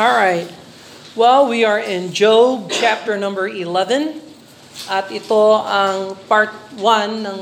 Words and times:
All 0.00 0.16
right. 0.16 0.48
Well, 1.12 1.48
we 1.48 1.64
are 1.64 1.78
in 1.78 2.12
Job 2.16 2.72
chapter 2.72 3.20
number 3.20 3.44
11. 3.44 4.16
At 4.88 5.12
ito 5.12 5.60
ang 5.60 6.16
part 6.24 6.48
1 6.72 7.26
ng 7.26 7.38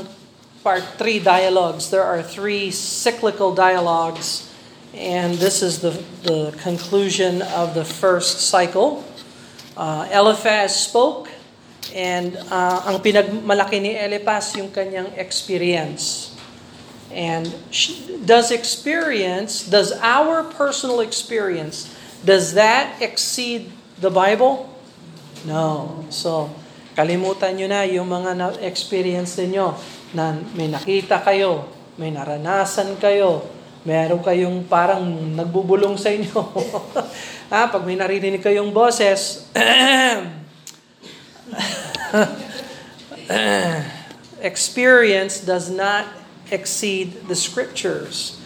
part 0.59 0.83
3 0.99 1.23
dialogues. 1.23 1.87
There 1.87 2.03
are 2.03 2.19
three 2.19 2.67
cyclical 2.67 3.55
dialogues. 3.55 4.51
And 4.91 5.39
this 5.39 5.63
is 5.63 5.79
the, 5.79 5.95
the 6.27 6.51
conclusion 6.59 7.47
of 7.55 7.79
the 7.79 7.87
first 7.87 8.51
cycle. 8.51 9.07
Uh, 9.79 10.03
Eliphaz 10.11 10.75
spoke. 10.75 11.31
And 11.95 12.35
uh, 12.51 12.91
ang 12.91 12.99
pinagmalaki 12.99 13.79
ni 13.79 13.95
Eliphaz 13.95 14.51
yung 14.59 14.67
kanyang 14.67 15.15
experience. 15.15 16.28
And 17.09 17.49
does 18.25 18.53
experience, 18.53 19.65
does 19.65 19.91
our 19.97 20.45
personal 20.45 21.01
experience, 21.01 21.89
does 22.21 22.53
that 22.53 23.01
exceed 23.01 23.73
the 23.97 24.13
Bible? 24.13 24.69
No. 25.45 26.05
So, 26.13 26.53
kalimutan 26.93 27.57
nyo 27.57 27.67
na 27.71 27.81
yung 27.89 28.05
mga 28.05 28.61
experience 28.61 29.41
ninyo 29.41 29.73
na 30.13 30.37
may 30.53 30.69
nakita 30.69 31.17
kayo, 31.25 31.65
may 31.97 32.13
naranasan 32.13 32.93
kayo, 33.01 33.41
meron 33.87 34.21
kayong 34.21 34.69
parang 34.69 35.01
nagbubulong 35.33 35.97
sa 35.97 36.13
inyo. 36.13 36.37
ah, 37.53 37.65
pag 37.71 37.83
may 37.87 37.97
naririnig 37.97 38.43
kayong 38.45 38.69
boses, 38.69 39.49
experience 44.41 45.41
does 45.41 45.69
not 45.69 46.18
exceed 46.51 47.27
the 47.27 47.35
scriptures. 47.35 48.37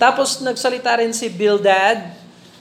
Tapos 0.00 0.40
nagsalita 0.40 0.98
rin 0.98 1.12
si 1.12 1.28
Bildad, 1.28 2.16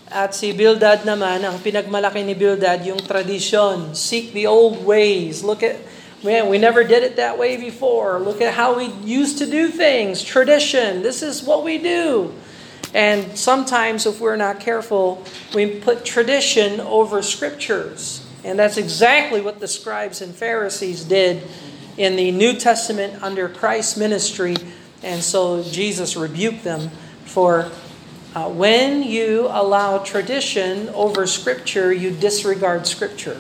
at 0.10 0.34
si 0.34 0.52
Bildad 0.52 1.06
naman, 1.06 1.46
ang 1.46 1.62
pinagmalaki 1.62 2.26
ni 2.26 2.34
Bildad, 2.34 2.82
yung 2.82 2.98
tradition. 2.98 3.94
Seek 3.94 4.34
the 4.34 4.50
old 4.50 4.82
ways. 4.82 5.46
Look 5.46 5.62
at, 5.62 5.78
man, 6.26 6.50
we 6.50 6.58
never 6.58 6.82
did 6.84 7.06
it 7.06 7.16
that 7.22 7.38
way 7.38 7.62
before. 7.62 8.18
Look 8.18 8.42
at 8.42 8.58
how 8.58 8.74
we 8.74 8.90
used 9.06 9.38
to 9.38 9.46
do 9.46 9.70
things. 9.70 10.26
Tradition. 10.26 11.06
This 11.06 11.22
is 11.22 11.46
what 11.46 11.62
we 11.64 11.78
do. 11.78 12.34
And 12.90 13.38
sometimes, 13.38 14.10
if 14.10 14.18
we're 14.18 14.36
not 14.36 14.60
careful, 14.60 15.22
we 15.54 15.78
put 15.78 16.04
tradition 16.04 16.82
over 16.82 17.22
scriptures. 17.22 18.26
And 18.44 18.58
that's 18.58 18.78
exactly 18.78 19.42
what 19.46 19.62
the 19.62 19.68
scribes 19.70 20.26
and 20.26 20.34
Pharisees 20.34 21.06
did 21.06 21.46
in 22.02 22.16
the 22.16 22.32
New 22.32 22.58
Testament 22.58 23.22
under 23.22 23.48
Christ's 23.48 23.96
ministry. 23.96 24.56
And 25.04 25.24
so 25.24 25.64
Jesus 25.64 26.16
rebuked 26.16 26.64
them 26.64 26.92
for 27.24 27.72
uh, 28.36 28.50
when 28.50 29.04
you 29.04 29.48
allow 29.50 30.00
tradition 30.04 30.90
over 30.92 31.26
Scripture, 31.26 31.94
you 31.94 32.12
disregard 32.12 32.86
Scripture. 32.86 33.40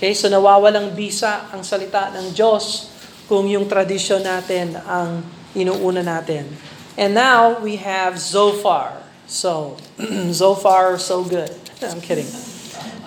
Okay, 0.00 0.16
so 0.16 0.32
nawawalang 0.32 0.96
bisa 0.96 1.44
ang 1.52 1.60
salita 1.60 2.08
ng 2.16 2.32
Diyos 2.32 2.88
kung 3.28 3.44
yung 3.46 3.68
tradisyon 3.68 4.24
natin 4.24 4.74
ang 4.88 5.22
inuuna 5.52 6.00
natin. 6.00 6.48
And 6.96 7.12
now 7.14 7.60
we 7.60 7.76
have 7.78 8.16
Zophar. 8.16 9.06
So, 9.30 9.78
Zophar, 10.34 10.98
so 10.98 11.22
good. 11.22 11.52
I'm 11.86 12.02
kidding. 12.02 12.26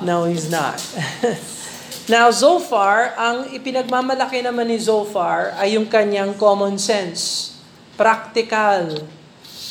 No, 0.02 0.26
he's 0.26 0.50
not. 0.50 0.80
now, 2.14 2.32
Zophar, 2.32 3.14
ang 3.20 3.52
ipinagmamalaki 3.52 4.40
naman 4.42 4.72
ni 4.72 4.80
Zophar 4.80 5.54
ay 5.60 5.76
yung 5.76 5.88
kanyang 5.88 6.34
common 6.40 6.80
sense, 6.80 7.53
practical, 7.98 9.08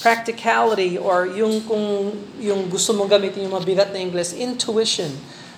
practicality 0.03 0.99
or 0.99 1.27
yung 1.27 1.63
kung 1.63 2.11
yung 2.39 2.67
gusto 2.67 2.91
mong 2.95 3.11
gamitin 3.11 3.47
yung 3.47 3.55
mabigat 3.55 3.95
na 3.95 4.03
English, 4.03 4.35
intuition, 4.35 5.15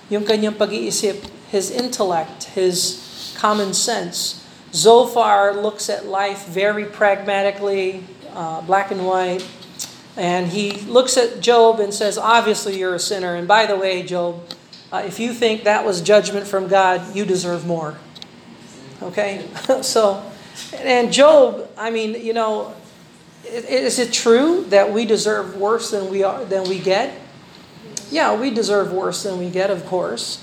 yung 0.09 0.21
kanyang 0.21 0.53
pag-iisip, 0.53 1.25
his 1.49 1.73
intellect, 1.73 2.53
his 2.53 3.01
common 3.37 3.73
sense. 3.73 4.41
Zophar 4.75 5.55
looks 5.55 5.89
at 5.89 6.05
life 6.05 6.45
very 6.45 6.85
pragmatically, 6.85 8.03
uh, 8.35 8.59
black 8.61 8.91
and 8.91 9.07
white, 9.07 9.45
and 10.17 10.47
he 10.47 10.71
looks 10.87 11.17
at 11.17 11.39
Job 11.39 11.79
and 11.79 11.93
says, 11.93 12.17
obviously 12.17 12.77
you're 12.77 12.95
a 12.95 12.99
sinner. 12.99 13.35
And 13.35 13.47
by 13.47 13.65
the 13.65 13.75
way, 13.75 14.03
Job, 14.03 14.43
uh, 14.91 15.03
if 15.05 15.19
you 15.19 15.33
think 15.33 15.63
that 15.63 15.85
was 15.85 16.01
judgment 16.01 16.47
from 16.47 16.67
God, 16.67 17.15
you 17.15 17.25
deserve 17.25 17.65
more. 17.65 17.97
Okay? 19.01 19.45
so, 19.81 20.23
and 20.79 21.11
Job, 21.11 21.69
I 21.77 21.91
mean, 21.91 22.15
you 22.15 22.33
know, 22.33 22.73
is 23.45 23.99
it 23.99 24.13
true 24.13 24.65
that 24.69 24.91
we 24.91 25.05
deserve 25.05 25.57
worse 25.57 25.91
than 25.91 26.09
we 26.09 26.23
are 26.23 26.43
than 26.45 26.67
we 26.67 26.79
get? 26.79 27.13
Yeah, 28.09 28.37
we 28.37 28.49
deserve 28.49 28.93
worse 28.93 29.23
than 29.23 29.37
we 29.37 29.49
get, 29.49 29.69
of 29.69 29.85
course. 29.85 30.41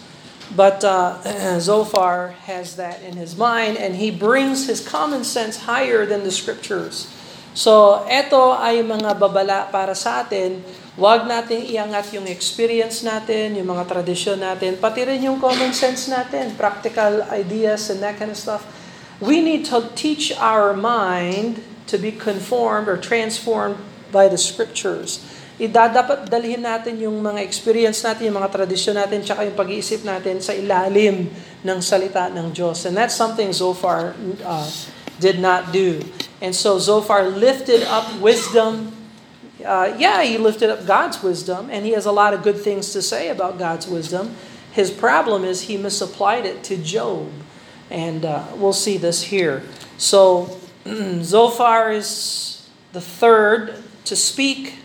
But 0.55 0.85
uh, 0.85 1.19
Zophar 1.61 2.35
has 2.45 2.77
that 2.77 3.03
in 3.03 3.17
his 3.17 3.37
mind, 3.37 3.79
and 3.79 3.97
he 3.97 4.11
brings 4.11 4.67
his 4.67 4.85
common 4.85 5.25
sense 5.25 5.65
higher 5.65 6.05
than 6.05 6.25
the 6.25 6.31
scriptures. 6.35 7.09
So, 7.53 8.05
eto 8.09 8.57
ay 8.57 8.81
mga 8.81 9.17
babala 9.21 9.69
para 9.69 9.93
sa 9.93 10.25
atin. 10.25 10.65
Huwag 10.97 11.25
natin 11.25 11.65
iangat 11.65 12.13
yung 12.13 12.29
experience 12.29 13.01
natin, 13.01 13.57
yung 13.57 13.69
mga 13.69 13.89
tradisyon 13.89 14.41
natin, 14.41 14.77
pati 14.77 15.09
rin 15.09 15.25
yung 15.25 15.41
common 15.41 15.73
sense 15.73 16.09
natin, 16.09 16.53
practical 16.57 17.25
ideas 17.33 17.89
and 17.89 18.05
that 18.05 18.21
kind 18.21 18.29
of 18.29 18.37
stuff. 18.37 18.65
We 19.23 19.39
need 19.39 19.71
to 19.71 19.87
teach 19.95 20.35
our 20.35 20.75
mind 20.75 21.63
to 21.87 21.95
be 21.95 22.11
conformed 22.11 22.91
or 22.91 22.99
transformed 22.99 23.79
by 24.11 24.27
the 24.27 24.35
scriptures. 24.35 25.23
Idadapat 25.63 26.27
dalhin 26.27 26.67
natin 26.67 26.99
yung 26.99 27.23
mga 27.23 27.39
experience 27.47 28.03
natin, 28.03 28.35
yung 28.35 28.43
mga 28.43 28.51
tradisyon 28.51 28.99
natin, 28.99 29.23
tsaka 29.23 29.47
yung 29.47 29.55
pag-iisip 29.55 30.03
natin 30.03 30.43
sa 30.43 30.51
ilalim 30.51 31.31
ng 31.63 31.79
salita 31.79 32.35
ng 32.35 32.51
Diyos. 32.51 32.83
And 32.83 32.99
that's 32.99 33.15
something 33.15 33.55
Zophar 33.55 34.19
uh, 34.43 34.67
did 35.23 35.39
not 35.39 35.71
do. 35.71 36.03
And 36.43 36.51
so 36.51 36.83
Zophar 36.83 37.31
lifted 37.31 37.87
up 37.87 38.11
wisdom. 38.19 38.91
Uh, 39.63 39.95
yeah, 40.03 40.27
he 40.27 40.35
lifted 40.35 40.67
up 40.67 40.83
God's 40.83 41.23
wisdom, 41.23 41.71
and 41.71 41.87
he 41.87 41.95
has 41.95 42.11
a 42.11 42.11
lot 42.11 42.35
of 42.35 42.43
good 42.43 42.59
things 42.59 42.91
to 42.91 42.99
say 42.99 43.31
about 43.31 43.55
God's 43.55 43.87
wisdom. 43.87 44.35
His 44.75 44.91
problem 44.91 45.47
is 45.47 45.71
he 45.71 45.79
misapplied 45.79 46.43
it 46.43 46.67
to 46.67 46.75
Job. 46.75 47.31
And 47.93 48.25
uh, 48.25 48.49
we'll 48.57 48.73
see 48.73 48.97
this 48.97 49.29
here. 49.29 49.63
So 50.01 50.59
Zophar 51.21 51.93
is 51.93 52.65
the 52.97 53.05
third 53.05 53.77
to 54.09 54.17
speak. 54.17 54.81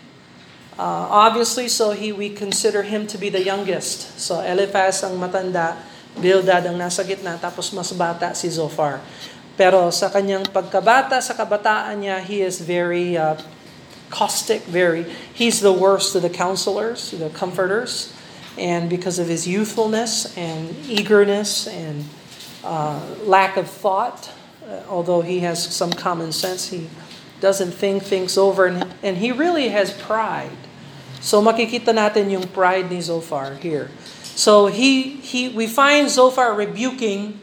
Uh, 0.76 1.08
obviously, 1.08 1.66
so 1.66 1.96
he 1.96 2.12
we 2.12 2.28
consider 2.28 2.84
him 2.84 3.08
to 3.08 3.16
be 3.16 3.32
the 3.32 3.42
youngest. 3.42 4.20
So 4.20 4.44
Eliphaz 4.44 5.02
ang 5.02 5.16
matanda, 5.16 5.80
Bildad 6.18 6.66
ang 6.66 6.76
nasa 6.76 7.06
gitna, 7.06 7.38
tapos 7.38 7.72
mas 7.72 7.94
bata 7.96 8.34
si 8.34 8.50
Zophar. 8.50 9.00
Pero 9.54 9.90
sa 9.90 10.10
kanyang 10.10 10.46
pagkabata, 10.50 11.18
sa 11.22 11.34
kabataan 11.34 12.02
niya, 12.02 12.22
he 12.22 12.42
is 12.42 12.62
very 12.62 13.18
uh, 13.18 13.34
caustic, 14.10 14.62
very, 14.66 15.06
he's 15.34 15.60
the 15.62 15.74
worst 15.74 16.14
of 16.14 16.22
the 16.22 16.30
counselors, 16.30 17.10
the 17.10 17.30
comforters. 17.30 18.14
And 18.58 18.90
because 18.90 19.18
of 19.18 19.30
his 19.30 19.46
youthfulness 19.46 20.34
and 20.34 20.74
eagerness 20.90 21.66
and 21.66 22.06
uh, 22.64 23.00
lack 23.24 23.56
of 23.56 23.68
thought, 23.68 24.32
uh, 24.66 24.82
although 24.88 25.20
he 25.20 25.40
has 25.40 25.62
some 25.62 25.92
common 25.92 26.32
sense, 26.32 26.68
he 26.68 26.88
doesn't 27.40 27.72
think 27.72 28.02
things 28.02 28.36
over, 28.36 28.66
and, 28.66 28.94
and 29.02 29.18
he 29.18 29.32
really 29.32 29.68
has 29.68 29.92
pride. 29.92 30.58
So 31.20 31.42
makikita 31.42 31.94
natin 31.94 32.30
yung 32.30 32.46
pride 32.48 32.90
ni 32.90 33.00
Zophar 33.00 33.54
here. 33.54 33.90
So 34.22 34.66
he, 34.66 35.18
he, 35.18 35.48
we 35.48 35.66
find 35.66 36.10
Zophar 36.10 36.54
rebuking 36.54 37.40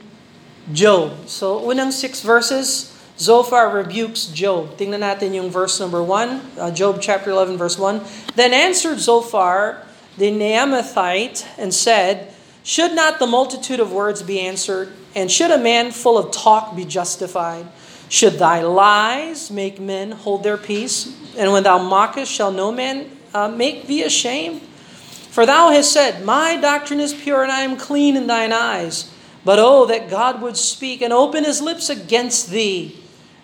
Job. 0.71 1.27
So 1.27 1.59
unang 1.59 1.91
six 1.91 2.21
verses, 2.21 2.95
Zophar 3.19 3.71
rebukes 3.71 4.27
Job. 4.27 4.75
Tingnan 4.79 5.03
natin 5.03 5.35
yung 5.35 5.49
verse 5.51 5.79
number 5.79 6.03
1, 6.03 6.59
uh, 6.59 6.71
Job 6.71 6.99
chapter 6.99 7.31
11 7.31 7.57
verse 7.57 7.77
1. 7.77 8.01
Then 8.35 8.53
answered 8.53 8.99
Zophar 8.99 9.83
the 10.17 10.31
Naamathite 10.31 11.45
and 11.57 11.73
said, 11.73 12.33
Should 12.63 12.95
not 12.95 13.19
the 13.19 13.27
multitude 13.27 13.79
of 13.79 13.91
words 13.91 14.23
be 14.23 14.39
answered? 14.39 14.91
And 15.15 15.31
should 15.31 15.51
a 15.51 15.57
man 15.57 15.91
full 15.91 16.17
of 16.17 16.31
talk 16.31 16.75
be 16.75 16.83
justified? 16.83 17.67
Should 18.09 18.33
thy 18.33 18.61
lies 18.61 19.49
make 19.49 19.79
men 19.79 20.11
hold 20.11 20.43
their 20.43 20.57
peace? 20.57 21.15
And 21.37 21.51
when 21.51 21.63
thou 21.63 21.79
mockest, 21.79 22.31
shall 22.31 22.51
no 22.51 22.71
man 22.71 23.09
uh, 23.33 23.47
make 23.47 23.87
thee 23.87 24.03
ashamed? 24.03 24.61
For 24.61 25.45
thou 25.45 25.71
hast 25.71 25.91
said, 25.91 26.23
My 26.23 26.57
doctrine 26.57 26.99
is 26.99 27.13
pure, 27.13 27.43
and 27.43 27.51
I 27.51 27.61
am 27.61 27.77
clean 27.77 28.15
in 28.15 28.27
thine 28.27 28.53
eyes. 28.53 29.11
But 29.43 29.59
oh, 29.59 29.85
that 29.85 30.09
God 30.09 30.41
would 30.41 30.57
speak 30.57 31.01
and 31.01 31.13
open 31.13 31.43
his 31.43 31.61
lips 31.61 31.89
against 31.89 32.49
thee, 32.49 32.99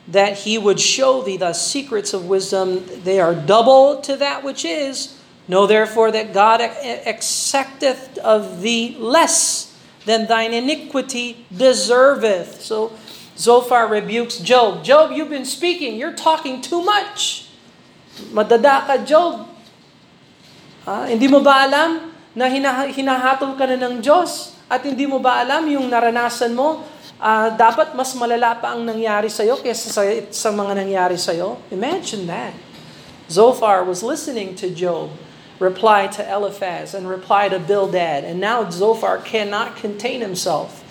that 0.08 0.40
he 0.40 0.58
would 0.58 0.80
show 0.80 1.22
thee 1.22 1.38
the 1.38 1.54
secrets 1.54 2.14
of 2.14 2.28
wisdom. 2.28 2.86
They 3.04 3.20
are 3.20 3.36
double 3.36 4.02
to 4.02 4.16
that 4.18 4.44
which 4.44 4.66
is. 4.66 5.18
Know 5.48 5.68
therefore 5.68 6.12
that 6.12 6.34
God 6.34 6.62
accepteth 6.62 8.18
of 8.20 8.62
thee 8.62 8.96
less 9.00 9.71
than 10.06 10.26
thine 10.26 10.54
iniquity 10.54 11.46
deserveth. 11.54 12.62
So 12.62 12.94
Zophar 13.38 13.88
rebukes 13.90 14.38
Job. 14.38 14.84
Job, 14.84 15.12
you've 15.12 15.34
been 15.34 15.48
speaking. 15.48 15.98
You're 15.98 16.18
talking 16.18 16.62
too 16.62 16.82
much. 16.82 17.50
Madada 18.30 18.86
ka, 18.86 18.96
Job. 19.02 19.50
Ah, 20.86 21.10
hindi 21.10 21.26
mo 21.26 21.42
ba 21.42 21.66
alam 21.66 22.14
na 22.38 22.46
hina- 22.50 22.90
hinahatol 22.90 23.58
ka 23.58 23.66
na 23.66 23.78
ng 23.78 24.02
Diyos? 24.02 24.58
At 24.70 24.86
hindi 24.86 25.10
mo 25.10 25.18
ba 25.18 25.42
alam 25.42 25.66
yung 25.68 25.90
naranasan 25.90 26.54
mo, 26.54 26.86
ah, 27.18 27.50
dapat 27.50 27.98
mas 27.98 28.14
malala 28.14 28.58
pa 28.58 28.78
ang 28.78 28.86
nangyari 28.86 29.30
sa'yo 29.30 29.58
kaysa 29.58 29.90
sa, 29.90 30.02
sa 30.30 30.50
mga 30.54 30.86
nangyari 30.86 31.18
sa'yo? 31.18 31.58
Imagine 31.74 32.30
that. 32.30 32.54
Zophar 33.32 33.88
was 33.88 34.04
listening 34.04 34.54
to 34.60 34.70
Job 34.70 35.10
reply 35.62 36.08
to 36.08 36.26
Eliphaz 36.26 36.98
and 36.98 37.08
reply 37.08 37.48
to 37.48 37.60
Bildad. 37.60 38.26
And 38.26 38.42
now 38.42 38.68
Zophar 38.70 39.20
cannot 39.20 39.78
contain 39.78 40.20
himself. 40.20 40.82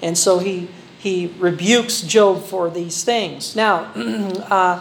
And 0.00 0.16
so 0.16 0.40
he, 0.40 0.68
he 0.98 1.28
rebukes 1.38 2.00
Job 2.00 2.42
for 2.42 2.70
these 2.70 3.04
things. 3.04 3.54
Now, 3.54 3.92
uh, 4.50 4.80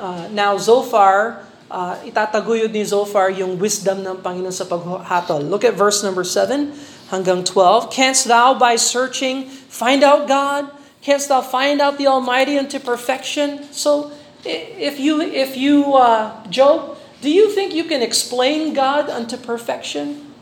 uh, 0.00 0.28
now 0.32 0.56
Zophar, 0.56 1.44
uh, 1.70 1.96
itataguyod 2.08 2.72
ni 2.72 2.82
Zophar 2.82 3.28
yung 3.28 3.60
wisdom 3.60 4.00
ng 4.00 4.24
Panginoon 4.24 4.52
sa 4.52 4.64
paghatol. 4.64 5.44
Look 5.44 5.62
at 5.62 5.76
verse 5.76 6.02
number 6.02 6.24
7 6.24 6.72
hanggang 7.12 7.44
12. 7.44 7.92
Canst 7.92 8.32
thou 8.32 8.56
by 8.56 8.80
searching 8.80 9.44
find 9.68 10.00
out 10.00 10.24
God? 10.24 10.72
Canst 11.04 11.28
thou 11.28 11.44
find 11.44 11.80
out 11.80 12.00
the 12.00 12.08
Almighty 12.08 12.56
unto 12.56 12.80
perfection? 12.80 13.68
So, 13.72 14.12
if 14.44 14.96
you, 15.00 15.20
if 15.20 15.56
you, 15.56 15.96
uh, 15.96 16.32
Job, 16.48 16.99
do 17.20 17.30
you 17.30 17.50
think 17.50 17.74
you 17.74 17.84
can 17.84 18.02
explain 18.02 18.72
God 18.72 19.10
unto 19.10 19.36
perfection? 19.36 20.32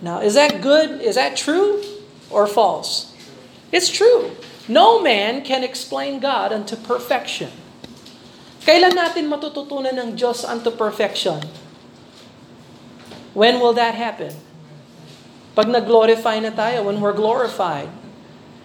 Now, 0.00 0.20
is 0.20 0.34
that 0.34 0.62
good? 0.62 1.00
Is 1.02 1.16
that 1.16 1.36
true 1.36 1.82
or 2.30 2.46
false? 2.46 3.12
It's 3.72 3.90
true. 3.90 4.32
No 4.68 5.00
man 5.00 5.44
can 5.44 5.64
explain 5.64 6.20
God 6.20 6.52
unto 6.52 6.76
perfection. 6.76 7.50
Kailan 8.64 8.96
natin 8.96 9.32
matututunan 9.32 9.96
ng 9.96 10.12
Diyos 10.16 10.44
unto 10.44 10.68
perfection? 10.68 11.40
When 13.32 13.60
will 13.60 13.72
that 13.76 13.96
happen? 13.96 14.36
Pag 15.56 15.68
nag-glorify 15.68 16.40
na 16.44 16.52
tayo, 16.52 16.84
when 16.84 17.00
we're 17.00 17.16
glorified. 17.16 17.88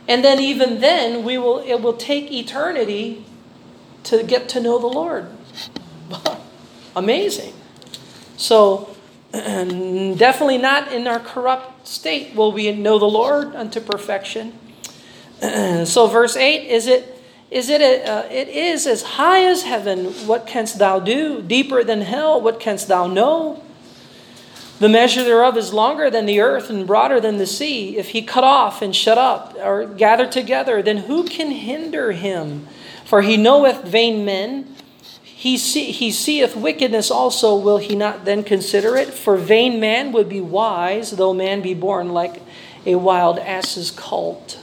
And 0.08 0.24
then 0.24 0.40
even 0.40 0.84
then, 0.84 1.24
we 1.24 1.40
will 1.40 1.64
it 1.64 1.80
will 1.80 1.96
take 1.96 2.32
eternity 2.32 3.24
to 4.04 4.24
get 4.24 4.52
to 4.52 4.60
know 4.60 4.76
the 4.76 4.92
Lord. 4.92 5.32
Amazing. 6.96 7.54
So, 8.38 8.96
definitely 9.32 10.58
not 10.60 10.92
in 10.92 11.08
our 11.08 11.20
corrupt 11.20 11.88
state 11.88 12.36
will 12.36 12.52
we 12.52 12.72
know 12.72 13.00
the 13.00 13.06
Lord 13.06 13.56
unto 13.56 13.80
perfection. 13.80 14.54
so, 15.86 16.08
verse 16.08 16.36
8 16.36 16.68
is 16.68 16.88
it 16.88 17.10
is 17.50 17.70
it 17.70 17.82
a, 17.82 18.04
uh, 18.04 18.28
it 18.32 18.48
is 18.48 18.88
as 18.88 19.04
high 19.04 19.46
as 19.46 19.62
heaven. 19.62 20.06
What 20.26 20.48
canst 20.48 20.80
thou 20.80 21.00
do? 21.00 21.40
Deeper 21.40 21.84
than 21.84 22.02
hell 22.02 22.42
what 22.42 22.60
canst 22.60 22.88
thou 22.88 23.06
know? 23.06 23.64
The 24.80 24.90
measure 24.90 25.24
thereof 25.24 25.56
is 25.56 25.72
longer 25.72 26.10
than 26.10 26.26
the 26.26 26.42
earth 26.42 26.72
and 26.72 26.88
broader 26.88 27.22
than 27.22 27.38
the 27.38 27.46
sea. 27.46 27.96
If 27.96 28.10
he 28.10 28.24
cut 28.24 28.44
off 28.44 28.82
and 28.82 28.96
shut 28.96 29.20
up 29.20 29.56
or 29.64 29.86
gather 29.86 30.26
together 30.26 30.82
then 30.82 30.98
who 30.98 31.26
can 31.26 31.52
hinder 31.52 32.12
him? 32.12 32.68
For 33.06 33.22
he 33.22 33.38
knoweth 33.38 33.84
vain 33.84 34.26
men 34.26 34.73
he, 35.44 35.58
see, 35.58 35.92
he 35.92 36.10
seeth 36.10 36.56
wickedness 36.56 37.12
also, 37.12 37.60
will 37.60 37.76
he 37.76 38.00
not 38.00 38.24
then 38.24 38.48
consider 38.48 38.96
it? 38.96 39.12
For 39.12 39.36
vain 39.36 39.76
man 39.78 40.14
would 40.16 40.32
be 40.32 40.40
wise, 40.40 41.20
though 41.20 41.34
man 41.36 41.60
be 41.60 41.74
born 41.74 42.16
like 42.16 42.40
a 42.86 42.96
wild 42.96 43.40
ass's 43.40 43.92
colt. 43.92 44.56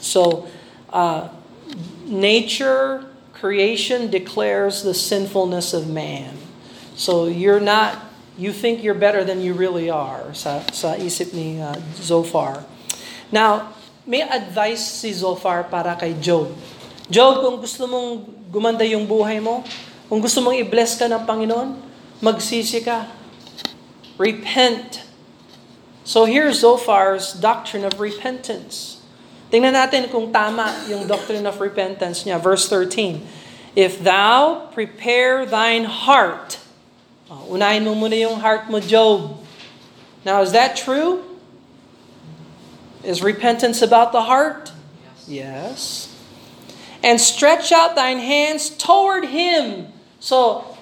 So, 0.00 0.48
uh, 0.88 1.28
nature, 2.06 3.12
creation 3.34 4.08
declares 4.08 4.88
the 4.88 4.94
sinfulness 4.96 5.76
of 5.76 5.84
man. 5.84 6.40
So 6.96 7.28
you're 7.28 7.60
not, 7.60 8.00
you 8.40 8.56
think 8.56 8.80
you're 8.80 8.96
better 8.96 9.20
than 9.20 9.44
you 9.44 9.52
really 9.52 9.90
are, 9.92 10.32
sa, 10.32 10.64
sa 10.72 10.96
isip 10.96 11.36
ni 11.36 11.60
uh, 11.60 11.76
Zophar. 12.00 12.64
Now, 13.28 13.76
may 14.08 14.24
advice 14.24 14.80
si 14.80 15.12
Zophar 15.12 15.68
para 15.68 15.92
kay 16.00 16.16
Job. 16.16 16.56
Job, 17.12 17.44
kung 17.44 17.60
gusto 17.60 17.84
mong 17.84 18.37
gumanda 18.48 18.82
yung 18.82 19.04
buhay 19.04 19.38
mo, 19.38 19.62
kung 20.08 20.24
gusto 20.24 20.40
mong 20.40 20.56
i-bless 20.56 20.96
ka 20.96 21.04
ng 21.04 21.22
Panginoon, 21.28 21.68
magsisi 22.24 22.80
ka. 22.80 23.06
Repent. 24.16 25.04
So 26.02 26.24
here's 26.24 26.64
Zophar's 26.64 27.36
doctrine 27.36 27.84
of 27.84 28.00
repentance. 28.00 28.98
Tingnan 29.52 29.76
natin 29.76 30.08
kung 30.08 30.32
tama 30.32 30.72
yung 30.88 31.04
doctrine 31.08 31.44
of 31.44 31.60
repentance 31.60 32.24
niya. 32.24 32.40
Verse 32.40 32.68
13. 32.68 33.20
If 33.76 34.00
thou 34.00 34.68
prepare 34.72 35.44
thine 35.44 35.84
heart, 35.84 36.58
oh, 37.30 37.52
unahin 37.52 37.84
mo 37.84 37.94
muna 37.94 38.16
yung 38.16 38.40
heart 38.40 38.68
mo, 38.72 38.80
Job. 38.80 39.40
Now, 40.24 40.42
is 40.42 40.52
that 40.52 40.76
true? 40.76 41.24
Is 43.04 43.22
repentance 43.22 43.80
about 43.80 44.12
the 44.12 44.24
heart? 44.24 44.72
Yes. 45.28 46.07
And 47.02 47.20
stretch 47.20 47.70
out 47.70 47.94
thine 47.94 48.18
hands 48.18 48.70
toward 48.70 49.26
him. 49.26 49.92
So, 50.20 50.76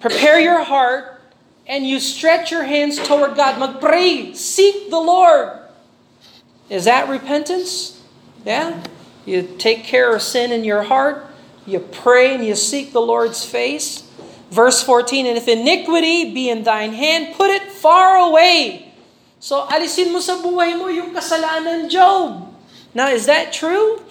prepare 0.00 0.40
your 0.40 0.64
heart 0.64 1.20
and 1.66 1.86
you 1.86 2.00
stretch 2.00 2.50
your 2.50 2.64
hands 2.64 2.98
toward 2.98 3.36
God. 3.36 3.60
Magpray, 3.60 4.34
seek 4.34 4.90
the 4.90 5.00
Lord. 5.00 5.58
Is 6.68 6.86
that 6.86 7.08
repentance? 7.08 8.00
Yeah. 8.44 8.82
You 9.24 9.54
take 9.58 9.84
care 9.84 10.14
of 10.14 10.22
sin 10.22 10.50
in 10.50 10.64
your 10.64 10.82
heart, 10.82 11.26
you 11.64 11.78
pray 11.78 12.34
and 12.34 12.44
you 12.44 12.56
seek 12.56 12.92
the 12.92 13.00
Lord's 13.00 13.44
face. 13.44 14.08
Verse 14.50 14.82
14, 14.82 15.26
and 15.26 15.38
if 15.38 15.48
iniquity 15.48 16.34
be 16.34 16.50
in 16.50 16.64
thine 16.64 16.92
hand, 16.92 17.34
put 17.36 17.48
it 17.50 17.72
far 17.72 18.16
away. 18.16 18.92
So, 19.40 19.64
alisin 19.66 20.12
mo 20.12 20.20
sa 20.20 20.36
buhay 20.42 20.76
mo 20.76 20.92
yung 20.92 21.14
kasalanan, 21.14 21.88
Job. 21.88 22.52
Now, 22.92 23.08
is 23.08 23.24
that 23.26 23.52
true? 23.52 24.02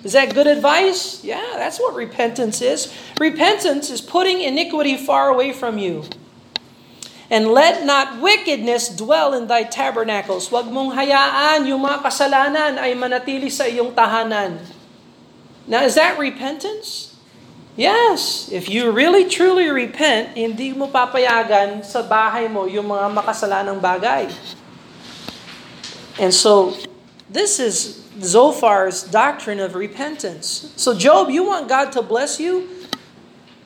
Is 0.00 0.16
that 0.16 0.32
good 0.32 0.48
advice? 0.48 1.20
Yeah, 1.20 1.60
that's 1.60 1.76
what 1.76 1.92
repentance 1.92 2.64
is. 2.64 2.88
Repentance 3.20 3.92
is 3.92 4.00
putting 4.00 4.40
iniquity 4.40 4.96
far 4.96 5.28
away 5.28 5.52
from 5.52 5.76
you. 5.76 6.08
And 7.30 7.52
let 7.52 7.84
not 7.86 8.18
wickedness 8.18 8.88
dwell 8.90 9.36
in 9.36 9.46
thy 9.46 9.62
tabernacles. 9.62 10.48
Huwag 10.50 10.72
mong 10.72 10.96
hayaan 10.98 11.68
yung 11.68 11.84
mga 11.86 12.02
kasalanan 12.02 12.80
ay 12.80 12.96
manatili 12.96 13.52
sa 13.52 13.68
iyong 13.68 13.94
tahanan. 13.94 14.58
Now, 15.70 15.86
is 15.86 15.94
that 15.94 16.18
repentance? 16.18 17.14
Yes. 17.78 18.50
If 18.50 18.66
you 18.66 18.90
really 18.90 19.30
truly 19.30 19.70
repent, 19.70 20.34
hindi 20.34 20.74
mo 20.74 20.90
papayagan 20.90 21.86
sa 21.86 22.02
bahay 22.02 22.50
mo 22.50 22.66
yung 22.66 22.90
mga 22.90 23.06
makasalanang 23.14 23.78
bagay. 23.78 24.26
And 26.18 26.34
so, 26.34 26.74
this 27.30 27.62
is 27.62 28.02
Zophar's 28.20 29.02
doctrine 29.02 29.60
of 29.60 29.74
repentance. 29.74 30.72
So, 30.76 30.96
Job, 30.96 31.30
you 31.30 31.44
want 31.44 31.68
God 31.68 31.92
to 31.92 32.02
bless 32.02 32.38
you? 32.38 32.68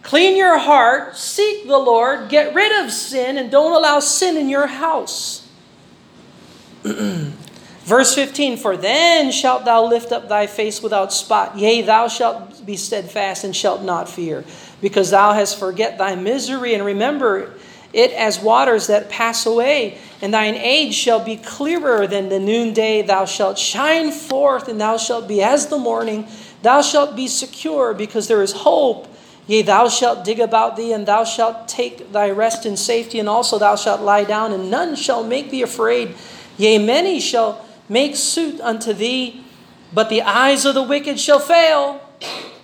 Clean 0.03 0.37
your 0.37 0.59
heart, 0.59 1.17
seek 1.17 1.67
the 1.67 1.79
Lord, 1.79 2.29
get 2.29 2.55
rid 2.55 2.85
of 2.85 2.93
sin, 2.93 3.39
and 3.39 3.51
don't 3.51 3.73
allow 3.73 4.01
sin 4.01 4.37
in 4.37 4.49
your 4.49 4.67
house. 4.67 5.49
Verse 6.83 8.15
15 8.15 8.59
For 8.59 8.77
then 8.77 9.33
shalt 9.33 9.65
thou 9.65 9.87
lift 9.87 10.13
up 10.13 10.29
thy 10.29 10.47
face 10.47 10.83
without 10.83 11.13
spot, 11.13 11.59
yea, 11.59 11.83
thou 11.83 12.09
shalt 12.09 12.65
be 12.67 12.77
steadfast 12.77 13.45
and 13.45 13.57
shalt 13.57 13.83
not 13.83 14.09
fear, 14.09 14.45
because 14.81 15.11
thou 15.11 15.33
hast 15.33 15.59
forget 15.59 15.97
thy 15.97 16.15
misery 16.15 16.75
and 16.75 16.85
remember 16.85 17.55
it 17.95 18.13
as 18.13 18.41
waters 18.41 18.89
that 18.89 19.09
pass 19.09 19.47
away. 19.47 19.99
And 20.21 20.35
thine 20.35 20.55
age 20.55 20.95
shall 20.95 21.25
be 21.25 21.37
clearer 21.37 22.07
than 22.07 22.29
the 22.29 22.41
noonday. 22.41 23.03
Thou 23.03 23.25
shalt 23.25 23.59
shine 23.59 24.11
forth, 24.11 24.69
and 24.69 24.81
thou 24.81 24.97
shalt 24.97 25.29
be 25.29 25.43
as 25.43 25.69
the 25.69 25.79
morning. 25.79 26.27
Thou 26.63 26.83
shalt 26.83 27.15
be 27.15 27.29
secure, 27.29 27.95
because 27.95 28.27
there 28.29 28.43
is 28.43 28.53
hope. 28.53 29.07
Yea, 29.47 29.63
thou 29.63 29.89
shalt 29.89 30.25
dig 30.25 30.41
about 30.41 30.77
thee, 30.77 30.93
and 30.93 31.07
thou 31.07 31.25
shalt 31.25 31.69
take 31.69 32.11
thy 32.13 32.31
rest 32.31 32.65
in 32.65 32.77
safety, 32.77 33.19
and 33.19 33.29
also 33.29 33.59
thou 33.59 33.77
shalt 33.77 34.01
lie 34.01 34.25
down, 34.25 34.53
and 34.53 34.71
none 34.71 34.97
shall 34.97 35.23
make 35.23 35.51
thee 35.51 35.63
afraid. 35.63 36.15
Yea, 36.57 36.79
many 36.79 37.21
shall 37.21 37.65
make 37.89 38.17
suit 38.17 38.59
unto 38.63 38.95
thee, 38.95 39.45
but 39.93 40.09
the 40.09 40.23
eyes 40.23 40.65
of 40.65 40.75
the 40.75 40.83
wicked 40.83 41.21
shall 41.21 41.39
fail, 41.39 42.01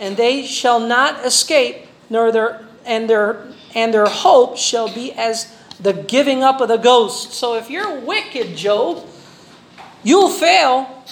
and 0.00 0.16
they 0.16 0.42
shall 0.46 0.80
not 0.80 1.25
escape, 1.26 1.87
nor 2.08 2.32
their 2.32 2.64
and 2.87 3.10
their 3.10 3.46
and 3.74 3.92
their 3.94 4.06
hope 4.06 4.56
shall 4.56 4.92
be 4.92 5.12
as 5.12 5.52
the 5.80 5.92
giving 5.92 6.42
up 6.42 6.60
of 6.60 6.68
the 6.68 6.76
ghost. 6.76 7.32
So 7.32 7.54
if 7.54 7.70
you're 7.70 7.98
wicked, 8.00 8.56
Job, 8.56 9.06
you'll 10.02 10.28
fail. 10.30 11.04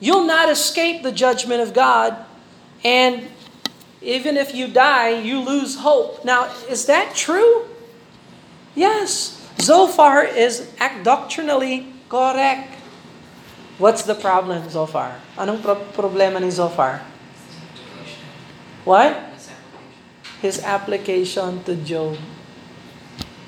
You'll 0.00 0.26
not 0.26 0.48
escape 0.50 1.02
the 1.02 1.12
judgment 1.12 1.62
of 1.62 1.72
God, 1.72 2.16
and 2.82 3.28
even 4.02 4.36
if 4.36 4.52
you 4.52 4.66
die, 4.66 5.10
you 5.10 5.38
lose 5.38 5.76
hope. 5.78 6.24
Now, 6.24 6.50
is 6.68 6.86
that 6.86 7.14
true? 7.14 7.66
Yes. 8.74 9.38
Zophar 9.60 10.24
is 10.24 10.66
doctrinally 11.04 11.86
correct. 12.08 12.74
What's 13.78 14.02
the 14.02 14.14
problem, 14.16 14.68
Zophar? 14.68 15.14
Ah, 15.38 15.46
Anong 15.46 15.62
pro- 15.62 15.86
problema 15.94 16.40
ni 16.40 16.50
Zophar? 16.50 17.00
What? 18.84 19.14
His 20.42 20.58
application 20.60 21.62
to 21.64 21.78
Job. 21.78 22.18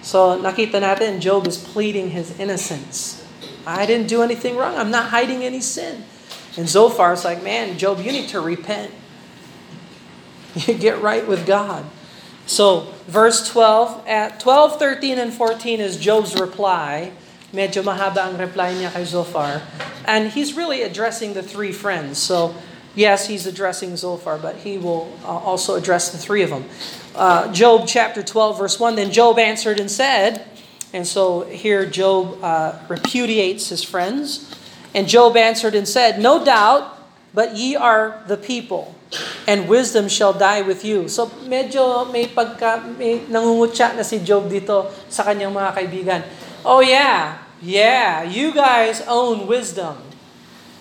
So 0.01 0.39
nakita 0.39 0.79
natin, 0.79 1.19
Job 1.19 1.49
is 1.51 1.59
pleading 1.59 2.15
his 2.15 2.39
innocence. 2.39 3.25
I 3.67 3.85
didn't 3.85 4.07
do 4.07 4.23
anything 4.23 4.57
wrong. 4.57 4.77
I'm 4.77 4.93
not 4.93 5.11
hiding 5.11 5.43
any 5.43 5.61
sin. 5.61 6.05
And 6.57 6.69
Zophar 6.69 7.13
is 7.13 7.25
like, 7.25 7.43
man, 7.43 7.79
Job, 7.79 7.99
you 8.01 8.13
need 8.13 8.29
to 8.31 8.41
repent. 8.41 8.93
You 10.55 10.79
get 10.79 11.03
right 11.03 11.27
with 11.27 11.51
God. 11.51 11.83
So, 12.47 12.95
verse 13.09 13.49
12, 13.51 14.07
at 14.07 14.39
12, 14.39 14.79
13, 14.79 15.19
and 15.19 15.35
14 15.35 15.81
is 15.81 15.99
Job's 15.99 16.39
reply. 16.39 17.11
Medyo 17.51 17.83
mahaba 17.83 18.31
ang 18.31 18.39
reply 18.39 18.71
niya 18.71 18.95
kay 18.95 19.03
Zophar. 19.03 19.67
And 20.07 20.31
he's 20.31 20.55
really 20.55 20.87
addressing 20.87 21.35
the 21.35 21.43
three 21.43 21.73
friends. 21.73 22.23
So, 22.23 22.55
yes, 22.95 23.27
he's 23.27 23.47
addressing 23.47 23.97
Zophar, 23.97 24.39
but 24.39 24.57
he 24.57 24.79
will 24.79 25.13
uh, 25.25 25.29
also 25.29 25.75
address 25.75 26.11
the 26.11 26.19
three 26.19 26.43
of 26.43 26.51
them. 26.51 26.65
Uh, 27.15 27.53
Job 27.53 27.87
chapter 27.87 28.23
12, 28.23 28.59
verse 28.59 28.81
1 28.81 28.97
Then 28.97 29.13
Job 29.13 29.39
answered 29.39 29.79
and 29.79 29.91
said, 29.91 30.47
and 30.95 31.03
so 31.03 31.43
here 31.43 31.83
Job 31.85 32.39
uh, 32.39 32.79
repudiates 32.87 33.69
his 33.69 33.83
friends. 33.83 34.47
And 34.95 35.11
Job 35.11 35.37
answered 35.37 35.75
and 35.75 35.91
said, 35.91 36.23
No 36.23 36.45
doubt, 36.45 36.95
but 37.35 37.59
ye 37.59 37.75
are 37.75 38.23
the 38.31 38.39
people, 38.39 38.95
and 39.43 39.67
wisdom 39.67 40.07
shall 40.07 40.33
die 40.33 40.63
with 40.63 40.87
you. 40.87 41.11
So 41.11 41.27
medyo 41.51 42.07
may 42.15 42.31
pagka, 42.31 42.79
may 42.95 43.27
nangungutya 43.27 43.99
na 43.99 44.07
si 44.07 44.23
Job 44.23 44.47
dito 44.47 44.87
sa 45.11 45.27
kanyang 45.27 45.51
mga 45.51 45.71
kaibigan. 45.75 46.23
Oh 46.63 46.79
yeah, 46.79 47.43
yeah, 47.59 48.23
you 48.23 48.55
guys 48.55 49.03
own 49.11 49.51
wisdom. 49.51 49.99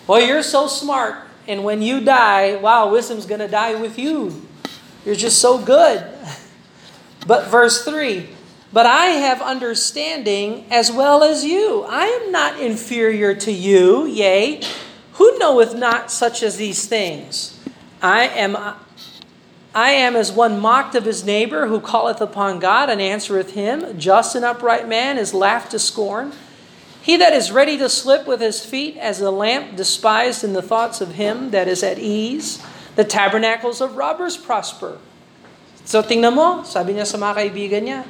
Well, 0.05 0.22
you're 0.22 0.46
so 0.46 0.70
smart, 0.70 1.23
and 1.48 1.64
when 1.64 1.82
you 1.82 2.02
die, 2.02 2.56
wow, 2.56 2.92
wisdom's 2.92 3.26
gonna 3.26 3.48
die 3.48 3.76
with 3.76 3.98
you. 4.00 4.42
You're 5.06 5.16
just 5.16 5.40
so 5.40 5.58
good. 5.58 6.06
But 7.26 7.48
verse 7.48 7.86
3 7.86 8.28
But 8.74 8.86
I 8.86 9.06
have 9.06 9.42
understanding 9.42 10.66
as 10.70 10.92
well 10.92 11.24
as 11.24 11.46
you. 11.46 11.86
I 11.88 12.06
am 12.06 12.34
not 12.34 12.60
inferior 12.60 13.34
to 13.34 13.52
you, 13.52 14.06
yea, 14.06 14.62
who 15.14 15.38
knoweth 15.38 15.74
not 15.74 16.12
such 16.12 16.44
as 16.44 16.58
these 16.58 16.86
things? 16.86 17.60
I 18.02 18.28
am 18.28 18.58
I 19.76 19.92
am 19.92 20.16
as 20.16 20.32
one 20.32 20.60
mocked 20.60 20.94
of 20.94 21.06
his 21.06 21.24
neighbor 21.24 21.68
who 21.68 21.80
calleth 21.80 22.22
upon 22.22 22.60
God 22.60 22.92
and 22.92 23.02
answereth 23.02 23.54
him. 23.54 23.98
Just 23.98 24.36
and 24.36 24.46
upright 24.46 24.88
man 24.88 25.18
is 25.18 25.34
laughed 25.34 25.72
to 25.72 25.80
scorn. 25.80 26.34
He 27.04 27.20
that 27.20 27.36
is 27.36 27.52
ready 27.52 27.76
to 27.84 27.92
slip 27.92 28.24
with 28.24 28.40
his 28.40 28.64
feet 28.64 28.96
as 28.96 29.20
a 29.20 29.28
lamp 29.28 29.76
despised 29.76 30.40
in 30.40 30.56
the 30.56 30.64
thoughts 30.64 31.04
of 31.04 31.20
him 31.20 31.52
that 31.52 31.68
is 31.68 31.84
at 31.84 32.00
ease. 32.00 32.64
The 32.96 33.04
tabernacles 33.04 33.84
of 33.84 34.00
robbers 34.00 34.40
prosper. 34.40 35.04
So 35.84 36.00
tingnan 36.00 36.32
mo, 36.32 36.64
sabi 36.64 36.96
niya 36.96 37.04
sa 37.04 37.20
mga 37.20 37.44
kaibigan 37.44 37.84
niya, 37.84 38.02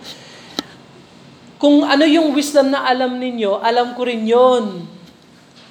kung 1.57 1.81
ano 1.81 2.05
yung 2.05 2.37
wisdom 2.37 2.69
na 2.69 2.85
alam 2.85 3.17
ninyo, 3.17 3.57
alam 3.65 3.97
ko 3.97 4.05
rin 4.05 4.29
yon. 4.29 4.85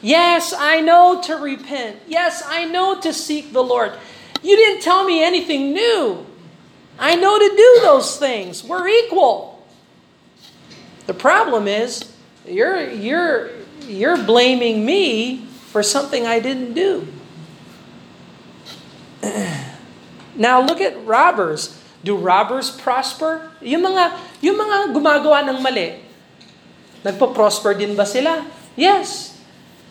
Yes, 0.03 0.51
I 0.51 0.83
know 0.83 1.23
to 1.23 1.39
repent. 1.39 2.03
Yes, 2.11 2.43
I 2.43 2.67
know 2.67 2.99
to 2.99 3.15
seek 3.15 3.55
the 3.55 3.63
Lord. 3.63 3.95
You 4.43 4.59
didn't 4.59 4.83
tell 4.83 5.07
me 5.07 5.23
anything 5.23 5.71
new. 5.71 6.27
I 6.99 7.15
know 7.15 7.39
to 7.39 7.51
do 7.55 7.71
those 7.87 8.19
things. 8.19 8.67
We're 8.67 8.91
equal. 8.91 9.63
The 11.07 11.15
problem 11.15 11.71
is 11.71 12.12
you're 12.47 12.91
you're 12.91 13.51
you're 13.87 14.19
blaming 14.19 14.85
me 14.85 15.47
for 15.73 15.83
something 15.83 16.27
I 16.27 16.39
didn't 16.39 16.75
do. 16.75 17.09
now 20.37 20.61
look 20.61 20.81
at 20.81 20.99
robbers. 21.07 21.79
Do 22.03 22.19
robbers 22.19 22.71
prosper? 22.71 23.51
Yung 23.63 23.87
mga, 23.87 24.19
yung 24.43 24.59
mga 24.59 24.91
gumagawa 24.91 25.47
ng 25.47 25.63
mali, 25.63 26.03
nagpo-prosper 27.07 27.79
din 27.79 27.95
ba 27.95 28.03
sila? 28.03 28.43
Yes. 28.75 29.39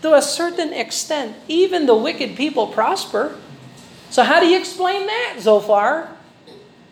To 0.03 0.11
a 0.11 0.21
certain 0.21 0.75
extent, 0.75 1.39
even 1.47 1.87
the 1.87 1.95
wicked 1.95 2.35
people 2.35 2.67
prosper. 2.67 3.39
So 4.11 4.27
how 4.27 4.43
do 4.43 4.47
you 4.47 4.59
explain 4.59 5.07
that, 5.07 5.39
Zophar? 5.39 6.11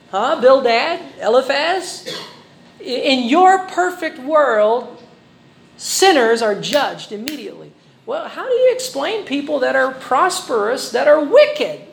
Huh? 0.08 0.40
Bildad? 0.40 1.04
Eliphaz? 1.20 2.08
In 2.80 3.28
your 3.28 3.68
perfect 3.68 4.24
world, 4.24 4.88
sinners 5.80 6.44
are 6.44 6.60
judged 6.60 7.16
immediately. 7.16 7.72
Well, 8.04 8.28
how 8.28 8.44
do 8.44 8.52
you 8.52 8.76
explain 8.76 9.24
people 9.24 9.64
that 9.64 9.80
are 9.80 9.96
prosperous 9.96 10.92
that 10.92 11.08
are 11.08 11.24
wicked? 11.24 11.88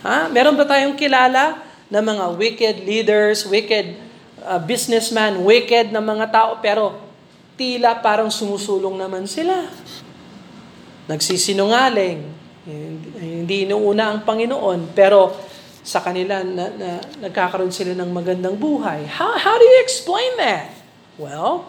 Ha? 0.00 0.32
Meron 0.32 0.56
ba 0.56 0.64
tayong 0.64 0.96
kilala 0.96 1.60
na 1.92 2.00
mga 2.00 2.24
wicked 2.40 2.76
leaders, 2.88 3.44
wicked 3.44 4.00
uh, 4.40 4.56
businessman, 4.64 5.44
wicked 5.44 5.92
na 5.92 6.00
mga 6.00 6.32
tao, 6.32 6.50
pero 6.64 6.96
tila 7.60 8.00
parang 8.00 8.32
sumusulong 8.32 8.96
naman 8.96 9.28
sila. 9.28 9.68
Nagsisinungaling, 11.04 12.24
hindi 13.20 13.68
inuuna 13.68 14.08
ang 14.08 14.20
Panginoon, 14.24 14.96
pero 14.96 15.36
sa 15.84 16.00
kanila 16.00 16.40
na, 16.40 16.64
na, 16.72 16.90
nagkakaroon 17.28 17.68
sila 17.68 17.92
ng 17.92 18.08
magandang 18.08 18.56
buhay. 18.56 19.04
How, 19.04 19.36
how 19.36 19.60
do 19.60 19.64
you 19.68 19.78
explain 19.84 20.32
that? 20.40 20.72
Well, 21.20 21.68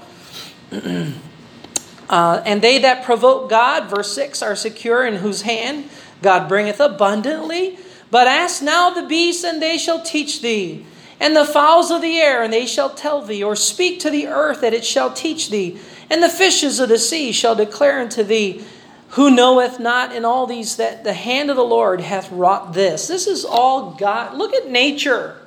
uh, 2.09 2.41
and 2.45 2.61
they 2.61 2.79
that 2.79 3.03
provoke 3.03 3.49
God, 3.49 3.89
verse 3.89 4.13
6, 4.13 4.41
are 4.41 4.55
secure 4.55 5.05
in 5.05 5.15
whose 5.15 5.43
hand 5.43 5.89
God 6.21 6.47
bringeth 6.47 6.79
abundantly 6.79 7.77
but 8.11 8.27
ask 8.27 8.61
now 8.61 8.91
the 8.91 9.05
beasts, 9.05 9.43
and 9.43 9.61
they 9.61 9.77
shall 9.77 10.01
teach 10.01 10.41
thee, 10.41 10.85
and 11.19 11.35
the 11.35 11.45
fowls 11.45 11.91
of 11.91 12.01
the 12.01 12.17
air, 12.17 12.43
and 12.43 12.53
they 12.53 12.65
shall 12.65 12.89
tell 12.89 13.21
thee, 13.21 13.43
or 13.43 13.55
speak 13.55 13.99
to 13.99 14.09
the 14.09 14.27
earth, 14.27 14.61
that 14.61 14.73
it 14.73 14.85
shall 14.85 15.11
teach 15.11 15.49
thee, 15.49 15.77
and 16.09 16.21
the 16.21 16.29
fishes 16.29 16.79
of 16.79 16.89
the 16.89 16.97
sea 16.97 17.31
shall 17.31 17.55
declare 17.55 17.99
unto 17.99 18.23
thee, 18.23 18.63
who 19.09 19.29
knoweth 19.29 19.79
not 19.79 20.13
in 20.13 20.25
all 20.25 20.45
these 20.45 20.75
that 20.75 21.03
the 21.03 21.13
hand 21.13 21.49
of 21.49 21.55
the 21.55 21.63
Lord 21.63 22.01
hath 22.01 22.31
wrought 22.31 22.73
this. 22.73 23.07
This 23.07 23.27
is 23.27 23.45
all 23.45 23.91
God. 23.91 24.37
Look 24.37 24.53
at 24.53 24.69
nature. 24.69 25.37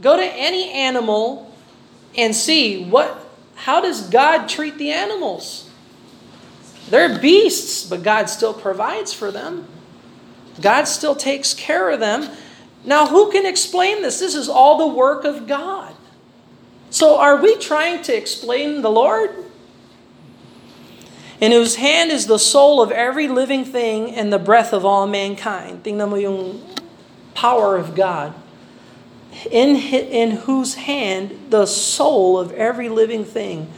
Go 0.00 0.16
to 0.16 0.24
any 0.24 0.70
animal 0.70 1.52
and 2.16 2.34
see 2.34 2.84
what 2.84 3.27
how 3.58 3.80
does 3.80 4.08
God 4.08 4.48
treat 4.48 4.78
the 4.78 4.92
animals? 4.92 5.68
They're 6.90 7.18
beasts, 7.18 7.84
but 7.84 8.04
God 8.04 8.30
still 8.30 8.54
provides 8.54 9.12
for 9.12 9.32
them. 9.32 9.66
God 10.60 10.84
still 10.84 11.14
takes 11.14 11.54
care 11.54 11.90
of 11.90 11.98
them. 11.98 12.30
Now, 12.84 13.08
who 13.08 13.32
can 13.32 13.44
explain 13.44 14.02
this? 14.02 14.20
This 14.20 14.36
is 14.36 14.48
all 14.48 14.78
the 14.78 14.86
work 14.86 15.24
of 15.24 15.48
God. 15.48 15.94
So, 16.90 17.18
are 17.18 17.36
we 17.36 17.56
trying 17.56 18.02
to 18.04 18.16
explain 18.16 18.82
the 18.82 18.90
Lord? 18.90 19.30
In 21.40 21.52
whose 21.52 21.76
hand 21.76 22.10
is 22.10 22.26
the 22.26 22.38
soul 22.38 22.80
of 22.80 22.90
every 22.90 23.26
living 23.26 23.64
thing 23.64 24.14
and 24.14 24.32
the 24.32 24.38
breath 24.38 24.72
of 24.72 24.84
all 24.84 25.06
mankind. 25.06 25.82
Tingnan 25.82 26.10
mo 26.10 26.16
yung 26.16 26.62
power 27.34 27.76
of 27.76 27.94
God. 27.94 28.34
In, 29.50 29.76
in 29.76 30.30
whose 30.48 30.74
hand 30.74 31.50
the 31.50 31.66
soul 31.66 32.38
of 32.38 32.52
every 32.52 32.88
living 32.88 33.24
thing 33.24 33.70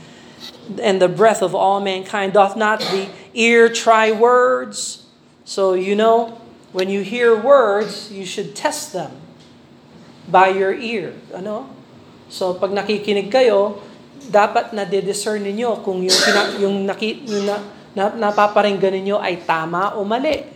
and 0.81 1.02
the 1.02 1.09
breath 1.09 1.43
of 1.43 1.55
all 1.55 1.81
mankind 1.81 2.33
doth 2.33 2.57
not 2.57 2.81
the 2.81 3.09
ear 3.35 3.69
try 3.69 4.11
words. 4.11 5.05
So, 5.45 5.75
you 5.75 5.95
know, 5.95 6.40
when 6.73 6.88
you 6.88 7.02
hear 7.02 7.35
words, 7.35 8.11
you 8.11 8.25
should 8.25 8.55
test 8.55 8.93
them 8.93 9.11
by 10.31 10.49
your 10.55 10.73
ear. 10.73 11.14
Ano? 11.35 11.69
So 12.31 12.55
pag 12.55 12.71
nakikinig 12.71 13.35
kayo, 13.35 13.83
dapat 14.31 14.71
na 14.71 14.87
de-discern 14.87 15.43
ninyo 15.43 15.83
kung 15.83 16.07
yung 16.07 16.21
yung, 16.62 16.76
naki, 16.87 17.26
yung 17.26 17.45
na, 17.50 17.57
na, 17.99 18.05
napaparinggan 18.14 18.95
ninyo 18.95 19.19
ay 19.19 19.43
tama 19.43 19.99
o 19.99 20.07
mali. 20.07 20.47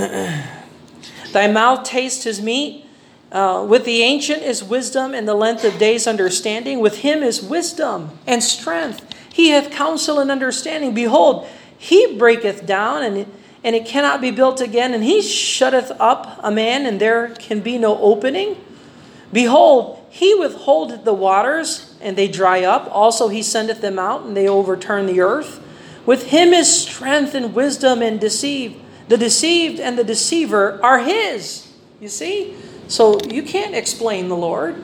Thy 1.36 1.46
mouth 1.52 1.84
taste 1.84 2.24
his 2.24 2.40
meat. 2.40 2.88
Uh, 3.32 3.64
with 3.68 3.84
the 3.84 4.02
ancient 4.02 4.42
is 4.42 4.62
wisdom, 4.64 5.14
and 5.14 5.26
the 5.28 5.34
length 5.34 5.64
of 5.64 5.78
days 5.78 6.06
understanding. 6.06 6.80
With 6.80 6.98
him 6.98 7.22
is 7.22 7.42
wisdom 7.42 8.18
and 8.26 8.42
strength. 8.42 9.04
He 9.32 9.50
hath 9.50 9.70
counsel 9.70 10.18
and 10.18 10.30
understanding. 10.30 10.94
Behold, 10.94 11.48
he 11.78 12.16
breaketh 12.18 12.66
down 12.66 13.02
and 13.02 13.26
and 13.62 13.76
it 13.76 13.84
cannot 13.84 14.20
be 14.20 14.30
built 14.30 14.60
again, 14.60 14.94
and 14.94 15.04
he 15.04 15.20
shutteth 15.20 15.92
up 16.00 16.40
a 16.42 16.50
man, 16.50 16.86
and 16.86 17.00
there 17.00 17.28
can 17.34 17.60
be 17.60 17.76
no 17.76 17.98
opening. 17.98 18.56
Behold, 19.32 20.04
he 20.08 20.34
withholdeth 20.34 21.04
the 21.04 21.12
waters, 21.12 21.94
and 22.00 22.16
they 22.16 22.26
dry 22.26 22.64
up. 22.64 22.88
Also, 22.90 23.28
he 23.28 23.42
sendeth 23.42 23.80
them 23.80 23.98
out, 23.98 24.22
and 24.22 24.36
they 24.36 24.48
overturn 24.48 25.06
the 25.06 25.20
earth. 25.20 25.62
With 26.06 26.28
him 26.28 26.54
is 26.54 26.84
strength 26.84 27.34
and 27.34 27.54
wisdom 27.54 28.00
and 28.00 28.18
deceive. 28.18 28.80
The 29.08 29.18
deceived 29.18 29.78
and 29.78 29.98
the 29.98 30.04
deceiver 30.04 30.80
are 30.82 31.00
his. 31.00 31.70
You 32.00 32.08
see? 32.08 32.56
So 32.90 33.20
you 33.30 33.42
can't 33.44 33.74
explain 33.74 34.28
the 34.28 34.36
Lord. 34.36 34.82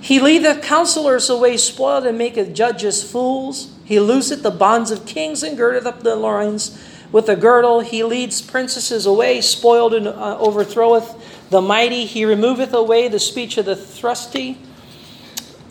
He 0.00 0.18
leadeth 0.18 0.62
counselors 0.62 1.30
away 1.30 1.56
spoiled 1.56 2.04
and 2.04 2.18
maketh 2.18 2.52
judges 2.52 3.08
fools. 3.08 3.70
He 3.84 4.00
looseth 4.00 4.42
the 4.42 4.50
bonds 4.50 4.90
of 4.90 5.06
kings 5.06 5.42
and 5.42 5.56
girdeth 5.56 5.86
up 5.86 6.02
the 6.02 6.16
loins 6.16 6.76
with 7.12 7.28
a 7.28 7.36
girdle 7.36 7.80
he 7.80 8.02
leads 8.04 8.42
princesses 8.42 9.06
away, 9.06 9.40
spoiled 9.40 9.94
and 9.94 10.08
uh, 10.08 10.38
overthroweth 10.38 11.48
the 11.50 11.60
mighty. 11.60 12.06
He 12.06 12.24
removeth 12.24 12.74
away 12.74 13.08
the 13.08 13.18
speech 13.20 13.56
of 13.56 13.66
the 13.66 13.76
thrusty. 13.76 14.58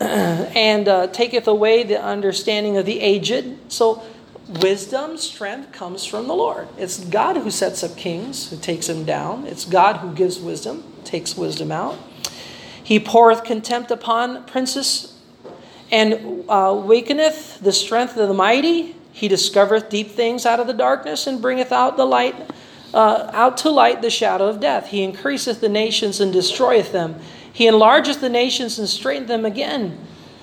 and 0.00 0.88
uh, 0.88 1.06
taketh 1.08 1.46
away 1.46 1.82
the 1.82 2.02
understanding 2.02 2.78
of 2.78 2.86
the 2.86 3.00
aged. 3.00 3.58
So, 3.70 4.02
wisdom, 4.48 5.18
strength 5.18 5.72
comes 5.72 6.06
from 6.06 6.26
the 6.26 6.32
Lord. 6.32 6.68
It's 6.78 6.98
God 7.04 7.36
who 7.36 7.50
sets 7.50 7.84
up 7.84 7.98
kings, 7.98 8.48
who 8.48 8.56
takes 8.56 8.86
them 8.86 9.04
down. 9.04 9.46
It's 9.46 9.66
God 9.66 9.98
who 9.98 10.14
gives 10.14 10.38
wisdom, 10.38 10.89
takes 11.04 11.36
wisdom 11.36 11.72
out. 11.72 11.96
He 12.82 12.98
poureth 12.98 13.44
contempt 13.44 13.90
upon 13.90 14.44
princes, 14.44 15.16
and 15.92 16.44
uh, 16.48 16.74
wakeneth 16.74 17.60
the 17.60 17.72
strength 17.72 18.16
of 18.16 18.28
the 18.28 18.34
mighty. 18.34 18.96
He 19.12 19.28
discovereth 19.28 19.88
deep 19.88 20.10
things 20.10 20.46
out 20.46 20.60
of 20.60 20.66
the 20.66 20.74
darkness, 20.74 21.26
and 21.26 21.40
bringeth 21.40 21.72
out 21.72 21.96
the 21.96 22.04
light, 22.04 22.34
uh, 22.92 23.30
out 23.32 23.58
to 23.58 23.70
light 23.70 24.02
the 24.02 24.10
shadow 24.10 24.48
of 24.48 24.60
death. 24.60 24.88
He 24.88 25.02
increaseth 25.02 25.60
the 25.60 25.68
nations 25.68 26.20
and 26.20 26.32
destroyeth 26.32 26.92
them. 26.92 27.20
He 27.52 27.66
enlargeth 27.66 28.20
the 28.20 28.28
nations 28.28 28.78
and 28.78 28.88
straightens 28.88 29.28
them 29.28 29.44
again. 29.44 29.98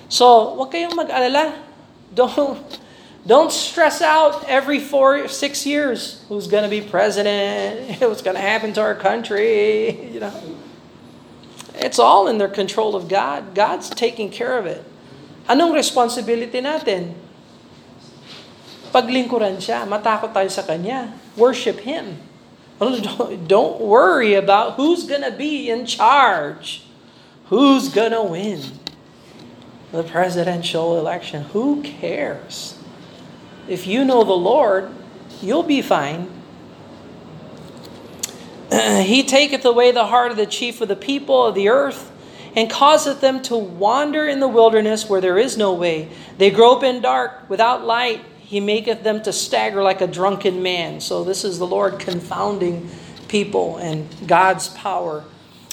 So, 0.08 0.54
wag 0.54 0.70
kayong 0.70 0.96
mag-alala. 0.96 1.58
Don't, 2.14 2.80
don't 3.28 3.52
stress 3.52 4.00
out 4.00 4.48
every 4.48 4.80
four, 4.80 5.28
six 5.28 5.66
years. 5.66 6.24
Who's 6.32 6.48
going 6.48 6.64
to 6.64 6.72
be 6.72 6.80
president? 6.80 8.00
What's 8.00 8.22
going 8.24 8.36
to 8.36 8.42
happen 8.42 8.72
to 8.72 8.80
our 8.80 8.96
country? 8.96 10.08
You 10.18 10.20
know, 10.24 10.56
it's 11.74 12.00
all 12.00 12.26
in 12.26 12.38
the 12.38 12.48
control 12.48 12.96
of 12.96 13.06
God. 13.06 13.54
God's 13.54 13.90
taking 13.90 14.30
care 14.32 14.56
of 14.56 14.64
it. 14.64 14.82
Anong 15.46 15.76
responsibility 15.76 16.58
natin? 16.58 17.12
Paglingkuran 18.96 19.60
siya. 19.60 19.84
Matakot 19.84 20.32
tayo 20.32 20.48
sa 20.48 20.64
Kanya. 20.64 21.12
Worship 21.36 21.84
Him. 21.84 22.16
Don't 23.46 23.78
worry 23.78 24.32
about 24.34 24.80
who's 24.80 25.04
going 25.04 25.22
to 25.22 25.36
be 25.36 25.68
in 25.68 25.84
charge. 25.84 26.82
Who's 27.52 27.92
going 27.92 28.16
to 28.16 28.24
win 28.24 28.64
the 29.92 30.02
presidential 30.02 30.96
election? 30.96 31.52
Who 31.52 31.84
cares? 31.84 32.77
If 33.68 33.86
you 33.86 34.04
know 34.04 34.24
the 34.24 34.32
Lord, 34.32 34.90
you'll 35.42 35.62
be 35.62 35.82
fine. 35.82 36.30
he 39.02 39.22
taketh 39.22 39.64
away 39.64 39.92
the 39.92 40.06
heart 40.06 40.30
of 40.30 40.36
the 40.36 40.46
chief 40.46 40.80
of 40.80 40.88
the 40.88 40.96
people 40.96 41.44
of 41.44 41.54
the 41.54 41.68
earth 41.68 42.10
and 42.56 42.70
causeth 42.70 43.20
them 43.20 43.42
to 43.42 43.56
wander 43.56 44.26
in 44.26 44.40
the 44.40 44.48
wilderness 44.48 45.08
where 45.08 45.20
there 45.20 45.38
is 45.38 45.56
no 45.56 45.74
way. 45.74 46.08
They 46.38 46.50
grope 46.50 46.82
in 46.82 47.02
dark 47.02 47.48
without 47.48 47.84
light. 47.84 48.24
He 48.40 48.60
maketh 48.60 49.02
them 49.02 49.22
to 49.22 49.32
stagger 49.32 49.82
like 49.82 50.00
a 50.00 50.06
drunken 50.06 50.62
man. 50.62 51.00
So, 51.00 51.22
this 51.22 51.44
is 51.44 51.58
the 51.58 51.66
Lord 51.66 51.98
confounding 51.98 52.88
people 53.28 53.76
and 53.76 54.08
God's 54.26 54.68
power 54.68 55.24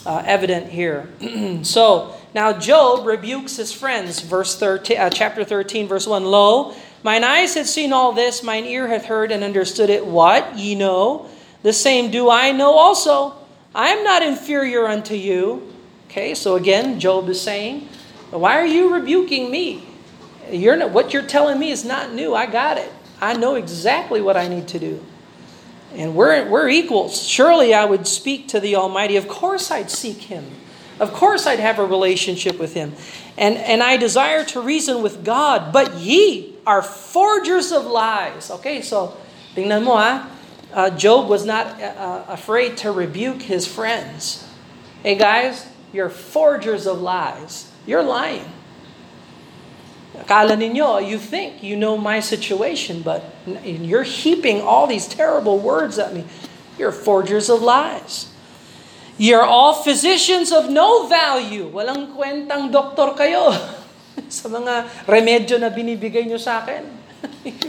uh, 0.06 0.22
evident 0.26 0.70
here. 0.70 1.10
so, 1.64 2.16
now 2.34 2.52
Job 2.52 3.06
rebukes 3.08 3.56
his 3.56 3.72
friends, 3.72 4.20
verse 4.20 4.58
13, 4.58 4.98
uh, 4.98 5.10
chapter 5.10 5.46
13, 5.46 5.88
verse 5.88 6.06
1. 6.06 6.26
Lo, 6.26 6.76
mine 7.06 7.24
eyes 7.24 7.54
had 7.54 7.68
seen 7.68 7.94
all 7.94 8.14
this, 8.14 8.42
mine 8.42 8.66
ear 8.66 8.88
hath 8.88 9.06
heard 9.06 9.32
and 9.32 9.44
understood 9.44 9.92
it. 9.92 10.08
What? 10.08 10.58
Ye 10.58 10.74
know? 10.74 11.30
The 11.62 11.72
same 11.72 12.10
do 12.10 12.32
I 12.32 12.52
know 12.52 12.74
also. 12.74 13.36
I 13.76 13.90
am 13.90 14.04
not 14.04 14.24
inferior 14.24 14.88
unto 14.88 15.14
you. 15.14 15.72
Okay, 16.08 16.34
so 16.34 16.56
again, 16.56 17.00
Job 17.00 17.30
is 17.30 17.40
saying, 17.40 17.88
Why 18.32 18.60
are 18.60 18.66
you 18.66 18.92
rebuking 18.92 19.52
me? 19.52 19.88
You're 20.50 20.76
not, 20.76 20.90
what 20.90 21.14
you're 21.14 21.22
telling 21.22 21.60
me 21.60 21.70
is 21.70 21.86
not 21.86 22.12
new. 22.12 22.34
I 22.34 22.48
got 22.48 22.80
it. 22.80 22.92
I 23.22 23.34
know 23.34 23.54
exactly 23.54 24.20
what 24.20 24.36
I 24.36 24.48
need 24.48 24.68
to 24.70 24.80
do. 24.80 25.04
And 25.94 26.16
we're, 26.16 26.50
we're 26.50 26.70
equals. 26.70 27.22
Surely 27.22 27.76
I 27.76 27.86
would 27.86 28.08
speak 28.08 28.48
to 28.48 28.60
the 28.60 28.76
Almighty. 28.76 29.16
Of 29.16 29.28
course 29.28 29.70
I'd 29.70 29.92
seek 29.92 30.24
Him. 30.24 30.50
Of 31.00 31.14
course 31.14 31.46
I'd 31.46 31.60
have 31.60 31.78
a 31.78 31.86
relationship 31.86 32.58
with 32.58 32.74
Him. 32.74 32.96
And, 33.38 33.58
and 33.58 33.84
I 33.84 33.98
desire 33.98 34.44
to 34.46 34.62
reason 34.62 35.04
with 35.04 35.24
God. 35.24 35.72
But 35.72 35.96
ye 35.96 36.55
are 36.66 36.82
forgers 36.82 37.72
of 37.72 37.86
lies. 37.86 38.50
Okay, 38.50 38.82
so 38.82 39.16
tingnan 39.56 39.84
mo 39.84 39.96
ha. 39.96 40.30
Uh, 40.74 40.90
Job 40.92 41.30
was 41.30 41.46
not 41.46 41.80
uh, 41.80 42.26
afraid 42.28 42.76
to 42.84 42.92
rebuke 42.92 43.44
his 43.44 43.64
friends. 43.64 44.44
Hey 45.04 45.16
guys, 45.16 45.68
you're 45.94 46.10
forgers 46.10 46.86
of 46.86 47.00
lies. 47.00 47.72
You're 47.86 48.04
lying. 48.04 48.52
Akala 50.18 50.58
ninyo, 50.58 51.00
you 51.00 51.20
think 51.20 51.62
you 51.64 51.76
know 51.76 51.98
my 51.98 52.20
situation, 52.20 53.04
but 53.04 53.24
you're 53.64 54.04
heaping 54.04 54.62
all 54.62 54.88
these 54.88 55.08
terrible 55.08 55.60
words 55.60 56.00
at 56.00 56.14
me. 56.14 56.26
You're 56.80 56.92
forgers 56.92 57.50
of 57.50 57.62
lies. 57.62 58.32
You're 59.18 59.44
all 59.44 59.74
physicians 59.80 60.52
of 60.52 60.70
no 60.70 61.08
value. 61.08 61.72
Walang 61.72 62.16
kwentang 62.16 62.72
doktor 62.72 63.16
kayo 63.16 63.56
sa 64.30 64.50
mga 64.50 64.88
remedyo 65.06 65.60
na 65.60 65.70
binibigay 65.70 66.26
nyo 66.26 66.38
sa 66.38 66.64
akin. 66.64 66.86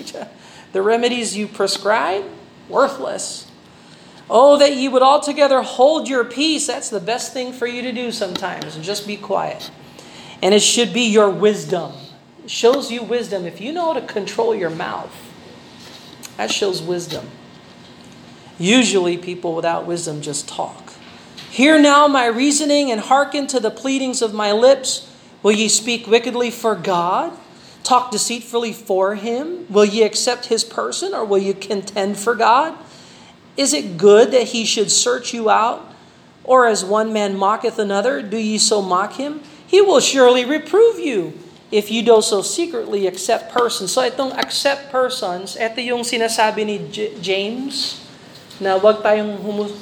the 0.73 0.83
remedies 0.83 1.37
you 1.37 1.47
prescribe, 1.47 2.25
worthless. 2.69 3.51
Oh, 4.29 4.59
that 4.59 4.75
you 4.75 4.91
would 4.91 5.03
altogether 5.03 5.63
hold 5.63 6.09
your 6.09 6.25
peace. 6.25 6.67
That's 6.67 6.91
the 6.91 7.01
best 7.01 7.33
thing 7.33 7.53
for 7.53 7.67
you 7.67 7.83
to 7.83 7.93
do 7.93 8.11
sometimes. 8.11 8.77
Just 8.83 9.07
be 9.07 9.17
quiet. 9.17 9.71
And 10.43 10.53
it 10.53 10.63
should 10.63 10.93
be 10.93 11.07
your 11.07 11.31
wisdom 11.31 11.95
shows 12.47 12.91
you 12.91 13.03
wisdom. 13.03 13.45
If 13.47 13.61
you 13.61 13.73
know 13.73 13.93
how 13.93 14.01
to 14.01 14.07
control 14.07 14.55
your 14.55 14.71
mouth, 14.71 15.13
that 16.37 16.51
shows 16.51 16.83
wisdom. 16.83 17.29
Usually, 18.59 19.19
people 19.19 19.55
without 19.55 19.87
wisdom 19.87 20.23
just 20.23 20.49
talk. 20.49 20.95
Hear 21.51 21.79
now 21.79 22.09
my 22.09 22.27
reasoning 22.27 22.91
and 22.91 23.01
hearken 23.01 23.47
to 23.49 23.61
the 23.61 23.71
pleadings 23.71 24.23
of 24.23 24.33
my 24.33 24.53
lips. 24.53 25.06
Will 25.43 25.53
ye 25.53 25.69
speak 25.69 26.07
wickedly 26.07 26.51
for 26.51 26.75
God? 26.75 27.33
Talk 27.83 28.11
deceitfully 28.11 28.73
for 28.73 29.15
him? 29.15 29.67
Will 29.71 29.85
ye 29.85 30.03
accept 30.03 30.47
his 30.47 30.65
person 30.65 31.15
or 31.15 31.25
will 31.25 31.39
you 31.39 31.55
contend 31.55 32.19
for 32.19 32.35
God? 32.35 32.75
Is 33.57 33.73
it 33.73 33.97
good 33.97 34.33
that 34.33 34.53
he 34.53 34.65
should 34.65 34.91
search 34.91 35.33
you 35.33 35.49
out? 35.49 35.87
Or 36.45 36.67
as 36.67 36.85
one 36.85 37.13
man 37.13 37.35
mocketh 37.35 37.79
another, 37.79 38.23
do 38.23 38.37
ye 38.37 38.59
so 38.59 38.83
mock 38.83 39.19
him? 39.19 39.43
He 39.67 39.81
will 39.83 39.99
surely 39.99 40.45
reprove 40.45 40.99
you 40.99 41.35
if 41.75 41.91
you 41.91 42.03
do 42.03 42.23
so 42.23 42.43
secretly 42.43 43.07
accept 43.07 43.51
persons. 43.51 43.91
So 43.91 44.03
itong 44.07 44.31
accept 44.39 44.95
persons, 44.95 45.59
ito 45.59 45.83
yung 45.83 46.07
sinasabi 46.07 46.63
ni 46.63 46.77
J- 46.87 47.19
James 47.19 47.99
na 48.63 48.79
wag 48.79 49.03
tayong 49.03 49.43
humus, 49.43 49.75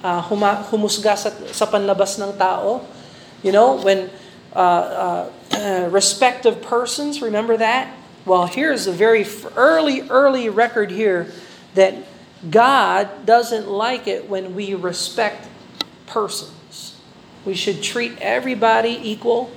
uh, 0.00 0.24
huma, 0.24 0.64
humusga 0.72 1.12
sa, 1.12 1.28
sa 1.52 1.68
panlabas 1.68 2.16
ng 2.16 2.32
tao. 2.40 2.80
You 3.44 3.52
know, 3.52 3.76
when 3.76 4.08
uh, 4.54 5.30
uh, 5.52 5.88
respect 5.90 6.46
of 6.46 6.62
persons, 6.62 7.22
remember 7.22 7.56
that? 7.56 7.94
Well, 8.24 8.46
here's 8.46 8.86
a 8.86 8.92
very 8.92 9.26
early, 9.56 10.02
early 10.08 10.48
record 10.48 10.90
here 10.90 11.30
that 11.74 11.94
God 12.50 13.26
doesn't 13.26 13.68
like 13.68 14.06
it 14.06 14.28
when 14.28 14.54
we 14.54 14.74
respect 14.74 15.48
persons. 16.06 17.00
We 17.44 17.54
should 17.54 17.82
treat 17.82 18.18
everybody 18.20 18.98
equal 19.02 19.52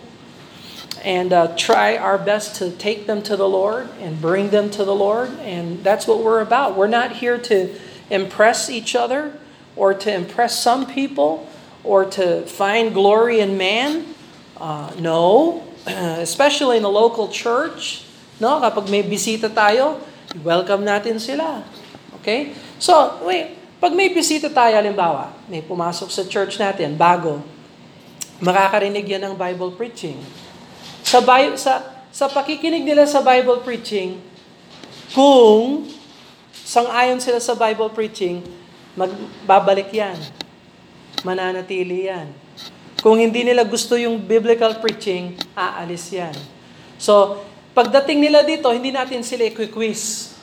and 1.04 1.34
uh, 1.34 1.56
try 1.56 1.97
our 1.97 2.17
best 2.17 2.58
to 2.58 2.71
take 2.71 3.08
them 3.08 3.21
to 3.23 3.36
the 3.36 3.47
Lord 3.47 3.89
and 3.99 4.21
bring 4.21 4.49
them 4.49 4.69
to 4.71 4.84
the 4.84 4.93
Lord. 4.95 5.30
And 5.39 5.84
that's 5.84 6.08
what 6.08 6.23
we're 6.23 6.41
about. 6.41 6.75
We're 6.75 6.88
not 6.88 7.13
here 7.13 7.38
to 7.38 7.73
impress 8.10 8.69
each 8.69 8.95
other 8.95 9.38
or 9.75 9.93
to 9.93 10.13
impress 10.13 10.62
some 10.62 10.86
people 10.86 11.49
or 11.84 12.06
to 12.06 12.41
find 12.43 12.93
glory 12.93 13.39
in 13.39 13.58
man. 13.58 14.06
Uh, 14.60 14.91
no, 15.00 15.63
especially 16.19 16.78
in 16.78 16.86
a 16.86 16.91
local 16.91 17.32
church. 17.32 18.04
No, 18.43 18.60
kapag 18.60 18.91
may 18.91 19.04
bisita 19.04 19.48
tayo, 19.48 20.04
welcome 20.43 20.84
natin 20.84 21.19
sila. 21.19 21.63
Okay? 22.19 22.52
So, 22.80 23.24
wait, 23.24 23.56
pag 23.80 23.95
may 23.95 24.12
bisita 24.12 24.52
tayo, 24.52 24.76
halimbawa, 24.76 25.32
may 25.48 25.63
pumasok 25.63 26.12
sa 26.12 26.24
church 26.28 26.60
natin, 26.60 27.00
bago, 27.00 27.39
makakarinig 28.39 29.08
yan 29.08 29.32
ng 29.32 29.36
Bible 29.36 29.76
preaching 29.76 30.19
sa, 31.10 31.26
sa, 31.58 31.74
sa 32.13 32.26
pakikinig 32.30 32.86
nila 32.86 33.10
sa 33.10 33.26
Bible 33.26 33.65
preaching, 33.65 34.22
kung 35.10 35.89
sang-ayon 36.54 37.17
sila 37.17 37.41
sa 37.41 37.58
Bible 37.58 37.89
preaching, 37.89 38.45
magbabalik 38.93 39.89
yan. 39.89 40.13
Mananatili 41.26 42.13
yan. 42.13 42.30
Kung 42.99 43.15
hindi 43.15 43.47
nila 43.47 43.63
gusto 43.63 43.95
yung 43.95 44.19
biblical 44.19 44.75
preaching, 44.83 45.39
aalis 45.55 46.12
yan. 46.12 46.35
So, 46.99 47.39
pagdating 47.71 48.19
nila 48.19 48.43
dito, 48.43 48.67
hindi 48.75 48.91
natin 48.91 49.23
sila 49.23 49.47
i-quiz. 49.47 50.35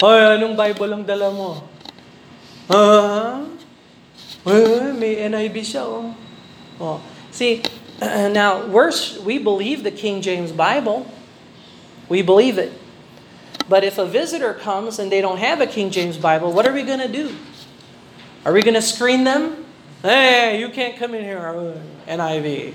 Ay, 0.00 0.40
anong 0.40 0.56
Bible 0.56 0.90
ang 0.96 1.04
dala 1.04 1.28
mo? 1.28 1.60
Ha? 2.72 3.44
Ay, 4.48 4.92
may 4.96 5.20
NIV 5.28 5.56
siya, 5.60 5.84
oh. 5.84 6.16
oh. 6.80 6.98
See, 7.28 7.60
now, 8.32 8.64
we're, 8.64 8.88
we 9.20 9.36
believe 9.36 9.84
the 9.84 9.92
King 9.92 10.24
James 10.24 10.48
Bible. 10.48 11.04
We 12.08 12.24
believe 12.24 12.56
it. 12.56 12.72
But 13.68 13.84
if 13.84 14.00
a 14.00 14.08
visitor 14.08 14.56
comes 14.56 14.96
and 14.96 15.12
they 15.12 15.20
don't 15.20 15.36
have 15.36 15.60
a 15.60 15.68
King 15.68 15.92
James 15.92 16.16
Bible, 16.16 16.56
what 16.56 16.64
are 16.64 16.72
we 16.72 16.88
going 16.88 17.04
to 17.04 17.10
do? 17.10 17.36
Are 18.48 18.52
we 18.52 18.64
going 18.64 18.80
to 18.80 18.82
screen 18.82 19.28
them? 19.28 19.67
Hey, 19.98 20.62
you 20.62 20.70
can't 20.70 20.94
come 20.94 21.18
in 21.18 21.26
here, 21.26 21.42
NIV. 22.06 22.70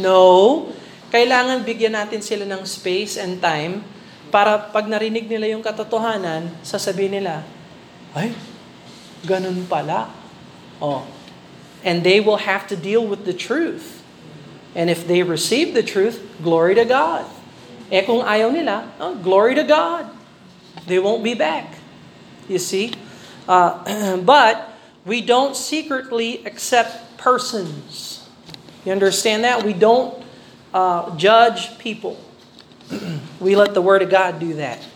No. 0.00 0.72
Kailangan 1.12 1.68
bigyan 1.68 2.00
natin 2.00 2.24
sila 2.24 2.48
ng 2.48 2.64
space 2.64 3.20
and 3.20 3.36
time 3.36 3.84
para 4.32 4.56
pag 4.72 4.88
narinig 4.88 5.28
nila 5.28 5.52
yung 5.52 5.60
katotohanan, 5.60 6.48
sasabihin 6.64 7.20
nila, 7.20 7.44
ay, 8.16 8.32
ganun 9.20 9.68
pala. 9.68 10.08
Oh. 10.80 11.04
And 11.84 12.00
they 12.00 12.24
will 12.24 12.40
have 12.48 12.64
to 12.72 12.76
deal 12.76 13.04
with 13.04 13.28
the 13.28 13.36
truth. 13.36 14.00
And 14.72 14.88
if 14.88 15.04
they 15.04 15.20
receive 15.20 15.76
the 15.76 15.84
truth, 15.84 16.24
glory 16.40 16.72
to 16.80 16.88
God. 16.88 17.28
Eh 17.92 18.00
kung 18.00 18.24
ayaw 18.24 18.48
nila, 18.48 18.88
oh, 18.96 19.12
glory 19.20 19.52
to 19.60 19.64
God. 19.64 20.08
They 20.88 20.96
won't 20.96 21.20
be 21.20 21.36
back. 21.36 21.76
You 22.48 22.56
see? 22.56 22.96
Uh, 23.44 24.16
but 24.24 24.77
we 25.08 25.22
don't 25.22 25.56
secretly 25.56 26.44
accept 26.44 27.16
persons. 27.16 28.28
You 28.84 28.92
understand 28.92 29.44
that? 29.44 29.64
We 29.64 29.72
don't 29.72 30.22
uh, 30.72 31.16
judge 31.16 31.78
people. 31.78 32.22
we 33.40 33.56
let 33.56 33.74
the 33.74 33.82
Word 33.82 34.02
of 34.02 34.10
God 34.10 34.38
do 34.38 34.54
that. 34.54 34.86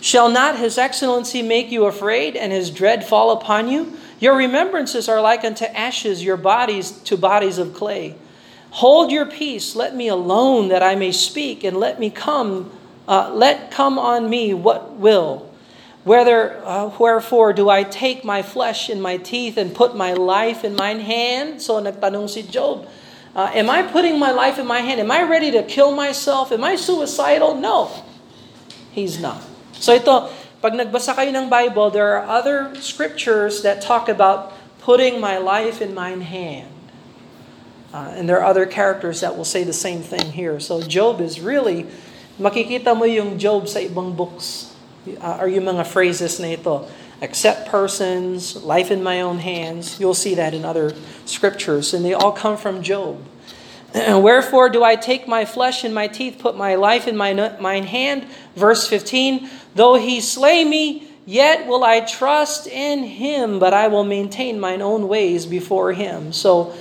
Shall 0.00 0.28
not 0.28 0.58
His 0.58 0.76
excellency 0.76 1.40
make 1.40 1.70
you 1.70 1.86
afraid, 1.86 2.36
and 2.36 2.52
His 2.52 2.70
dread 2.70 3.06
fall 3.06 3.30
upon 3.30 3.68
you? 3.68 3.96
Your 4.18 4.36
remembrances 4.36 5.08
are 5.08 5.20
like 5.20 5.44
unto 5.44 5.64
ashes, 5.66 6.22
your 6.24 6.36
bodies 6.36 6.90
to 6.90 7.16
bodies 7.16 7.58
of 7.58 7.74
clay. 7.74 8.16
Hold 8.70 9.12
your 9.12 9.24
peace, 9.24 9.76
let 9.76 9.94
me 9.94 10.08
alone 10.08 10.68
that 10.68 10.82
I 10.82 10.96
may 10.96 11.12
speak, 11.12 11.62
and 11.62 11.76
let 11.76 12.00
me 12.00 12.10
come, 12.10 12.72
uh, 13.06 13.32
let 13.32 13.70
come 13.70 14.00
on 14.00 14.28
me 14.28 14.52
what 14.52 14.94
will. 14.94 15.53
Whether, 16.04 16.60
uh, 16.68 16.92
wherefore 17.00 17.56
do 17.56 17.72
I 17.72 17.82
take 17.82 18.24
my 18.24 18.42
flesh 18.44 18.90
in 18.92 19.00
my 19.00 19.16
teeth 19.16 19.56
and 19.56 19.74
put 19.74 19.96
my 19.96 20.12
life 20.12 20.62
in 20.62 20.76
mine 20.76 21.00
hand? 21.00 21.64
So 21.64 21.80
nagtanong 21.80 22.28
si 22.28 22.44
Job, 22.44 22.86
uh, 23.34 23.50
am 23.56 23.72
I 23.72 23.80
putting 23.82 24.20
my 24.20 24.30
life 24.30 24.60
in 24.60 24.68
my 24.68 24.84
hand? 24.84 25.00
Am 25.00 25.10
I 25.10 25.24
ready 25.24 25.50
to 25.52 25.64
kill 25.64 25.96
myself? 25.96 26.52
Am 26.52 26.62
I 26.62 26.76
suicidal? 26.76 27.56
No. 27.56 27.88
He's 28.92 29.16
not. 29.16 29.40
So 29.80 29.96
ito, 29.96 30.28
pag 30.60 30.76
nagbasa 30.76 31.16
kayo 31.16 31.32
ng 31.32 31.48
Bible, 31.48 31.88
there 31.88 32.20
are 32.20 32.28
other 32.28 32.76
scriptures 32.84 33.64
that 33.64 33.80
talk 33.80 34.12
about 34.12 34.52
putting 34.84 35.16
my 35.24 35.40
life 35.40 35.80
in 35.80 35.96
mine 35.96 36.20
hand. 36.20 36.68
Uh, 37.96 38.12
and 38.12 38.28
there 38.28 38.44
are 38.44 38.44
other 38.44 38.68
characters 38.68 39.24
that 39.24 39.40
will 39.40 39.48
say 39.48 39.64
the 39.64 39.72
same 39.72 40.04
thing 40.04 40.36
here. 40.36 40.60
So 40.60 40.84
Job 40.84 41.24
is 41.24 41.40
really, 41.40 41.88
makikita 42.36 42.92
mo 42.92 43.08
yung 43.08 43.40
Job 43.40 43.72
sa 43.72 43.80
ibang 43.80 44.12
books 44.12 44.73
uh, 45.20 45.38
are 45.40 45.48
yung 45.48 45.64
mga 45.64 45.86
phrases 45.86 46.40
na 46.40 46.54
ito. 46.54 46.88
Accept 47.22 47.68
persons, 47.68 48.56
life 48.64 48.90
in 48.90 49.02
my 49.02 49.20
own 49.20 49.38
hands. 49.38 50.00
You'll 50.00 50.18
see 50.18 50.34
that 50.34 50.52
in 50.52 50.64
other 50.64 50.92
scriptures, 51.24 51.94
and 51.94 52.04
they 52.04 52.12
all 52.12 52.32
come 52.32 52.56
from 52.56 52.82
Job. 52.82 53.22
Wherefore 53.94 54.68
do 54.68 54.82
I 54.82 54.96
take 54.96 55.28
my 55.28 55.44
flesh 55.44 55.84
in 55.84 55.94
my 55.94 56.08
teeth, 56.08 56.38
put 56.38 56.56
my 56.56 56.74
life 56.74 57.06
in 57.06 57.16
my 57.16 57.32
mine 57.60 57.84
hand? 57.84 58.26
Verse 58.56 58.88
15, 58.88 59.48
though 59.74 59.94
he 59.94 60.20
slay 60.20 60.64
me, 60.64 61.08
yet 61.24 61.66
will 61.66 61.84
I 61.84 62.00
trust 62.00 62.66
in 62.66 63.04
him, 63.04 63.58
but 63.58 63.72
I 63.72 63.88
will 63.88 64.04
maintain 64.04 64.58
mine 64.58 64.82
own 64.82 65.06
ways 65.06 65.46
before 65.46 65.92
him. 65.92 66.32
So 66.32 66.74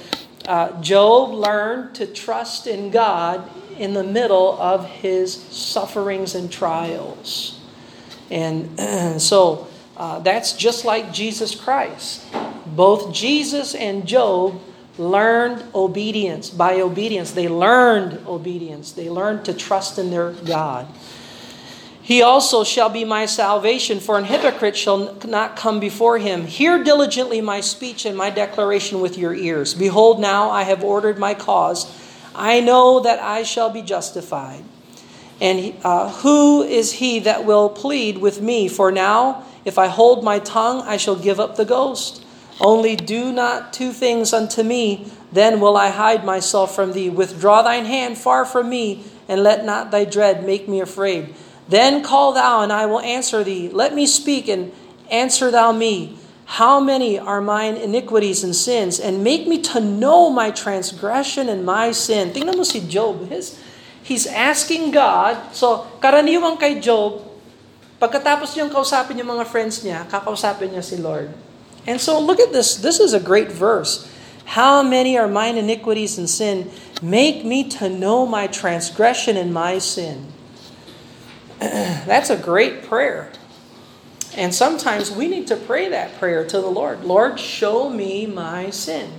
uh, 0.47 0.81
Job 0.81 1.31
learned 1.31 1.95
to 1.95 2.07
trust 2.07 2.67
in 2.67 2.89
God 2.89 3.47
in 3.77 3.93
the 3.93 4.03
middle 4.03 4.59
of 4.59 4.85
his 4.85 5.33
sufferings 5.33 6.35
and 6.35 6.51
trials. 6.51 7.59
And 8.33 9.21
so 9.21 9.67
uh, 9.95 10.19
that's 10.19 10.53
just 10.53 10.85
like 10.85 11.13
Jesus 11.13 11.53
Christ. 11.53 12.25
Both 12.65 13.13
Jesus 13.13 13.75
and 13.75 14.07
Job 14.07 14.59
learned 14.97 15.63
obedience. 15.75 16.49
By 16.49 16.81
obedience, 16.81 17.31
they 17.31 17.47
learned 17.47 18.25
obedience. 18.27 18.91
They 18.91 19.09
learned 19.09 19.45
to 19.45 19.53
trust 19.53 19.99
in 19.99 20.09
their 20.09 20.31
God. 20.31 20.87
He 22.01 22.21
also 22.21 22.65
shall 22.65 22.89
be 22.89 23.05
my 23.05 23.25
salvation, 23.27 24.01
for 24.01 24.17
an 24.17 24.25
hypocrite 24.25 24.75
shall 24.75 25.15
not 25.23 25.55
come 25.55 25.79
before 25.79 26.17
him. 26.17 26.45
Hear 26.45 26.83
diligently 26.83 27.39
my 27.39 27.61
speech 27.61 28.05
and 28.05 28.17
my 28.17 28.29
declaration 28.29 28.99
with 28.99 29.17
your 29.17 29.33
ears. 29.33 29.73
Behold, 29.73 30.19
now 30.19 30.49
I 30.49 30.63
have 30.63 30.83
ordered 30.83 31.17
my 31.17 31.33
cause. 31.33 31.89
I 32.35 32.59
know 32.59 32.99
that 32.99 33.19
I 33.19 33.43
shall 33.43 33.69
be 33.69 33.81
justified. 33.81 34.65
And 35.43 35.75
uh, 35.83 36.09
who 36.23 36.63
is 36.63 36.93
he 36.93 37.19
that 37.19 37.43
will 37.43 37.67
plead 37.67 38.19
with 38.19 38.41
me? 38.41 38.69
For 38.69 38.93
now, 38.93 39.43
if 39.65 39.77
I 39.77 39.87
hold 39.87 40.23
my 40.23 40.39
tongue, 40.39 40.81
I 40.87 40.95
shall 40.95 41.17
give 41.17 41.37
up 41.37 41.57
the 41.57 41.65
ghost. 41.65 42.23
Only 42.61 42.95
do 42.95 43.33
not 43.33 43.73
two 43.73 43.91
things 43.91 44.31
unto 44.31 44.63
me, 44.63 45.11
then 45.33 45.59
will 45.59 45.75
I 45.75 45.89
hide 45.89 46.23
myself 46.23 46.73
from 46.73 46.93
thee. 46.93 47.09
Withdraw 47.09 47.61
thine 47.61 47.83
hand 47.83 48.17
far 48.17 48.45
from 48.45 48.69
me, 48.69 49.03
and 49.27 49.43
let 49.43 49.65
not 49.65 49.91
thy 49.91 50.05
dread 50.05 50.45
make 50.45 50.69
me 50.69 50.79
afraid. 50.79 51.35
Then 51.67 52.03
call 52.03 52.31
thou, 52.31 52.61
and 52.61 52.71
I 52.71 52.85
will 52.85 53.01
answer 53.01 53.43
thee. 53.43 53.67
Let 53.67 53.93
me 53.93 54.07
speak, 54.07 54.47
and 54.47 54.71
answer 55.11 55.51
thou 55.51 55.73
me. 55.73 56.17
How 56.45 56.79
many 56.79 57.19
are 57.19 57.41
mine 57.41 57.75
iniquities 57.75 58.43
and 58.43 58.55
sins? 58.55 58.99
And 58.99 59.23
make 59.23 59.47
me 59.47 59.61
to 59.63 59.79
know 59.79 60.29
my 60.29 60.51
transgression 60.51 61.49
and 61.49 61.65
my 61.65 61.91
sin. 61.91 62.31
Tingnan 62.31 62.55
mo 62.55 62.63
si 62.63 62.79
Job. 62.79 63.27
His, 63.27 63.59
He's 64.03 64.27
asking 64.27 64.91
God, 64.91 65.55
so 65.55 65.87
karaniwang 66.03 66.59
kay 66.59 66.83
Job, 66.83 67.23
pagkatapos 68.03 68.51
niyang 68.51 68.67
kausapin 68.67 69.15
yung 69.15 69.31
mga 69.39 69.47
friends 69.47 69.79
niya, 69.79 70.03
kakausapin 70.11 70.75
niya 70.75 70.83
si 70.83 70.99
Lord. 70.99 71.31
And 71.87 71.99
so 71.99 72.19
look 72.19 72.39
at 72.39 72.51
this. 72.51 72.75
This 72.75 72.99
is 72.99 73.15
a 73.15 73.19
great 73.19 73.51
verse. 73.51 74.07
How 74.59 74.83
many 74.83 75.17
are 75.17 75.27
mine 75.27 75.55
iniquities 75.55 76.19
and 76.19 76.29
sin? 76.29 76.71
Make 77.01 77.43
me 77.47 77.67
to 77.79 77.87
know 77.87 78.27
my 78.27 78.47
transgression 78.47 79.39
and 79.39 79.53
my 79.55 79.79
sin. 79.79 80.31
That's 81.59 82.29
a 82.29 82.37
great 82.37 82.83
prayer. 82.83 83.31
And 84.35 84.53
sometimes 84.53 85.11
we 85.11 85.27
need 85.27 85.47
to 85.47 85.55
pray 85.55 85.89
that 85.89 86.19
prayer 86.19 86.43
to 86.47 86.59
the 86.59 86.67
Lord. 86.67 87.03
Lord, 87.03 87.39
show 87.39 87.89
me 87.89 88.25
my 88.25 88.69
sin. 88.69 89.11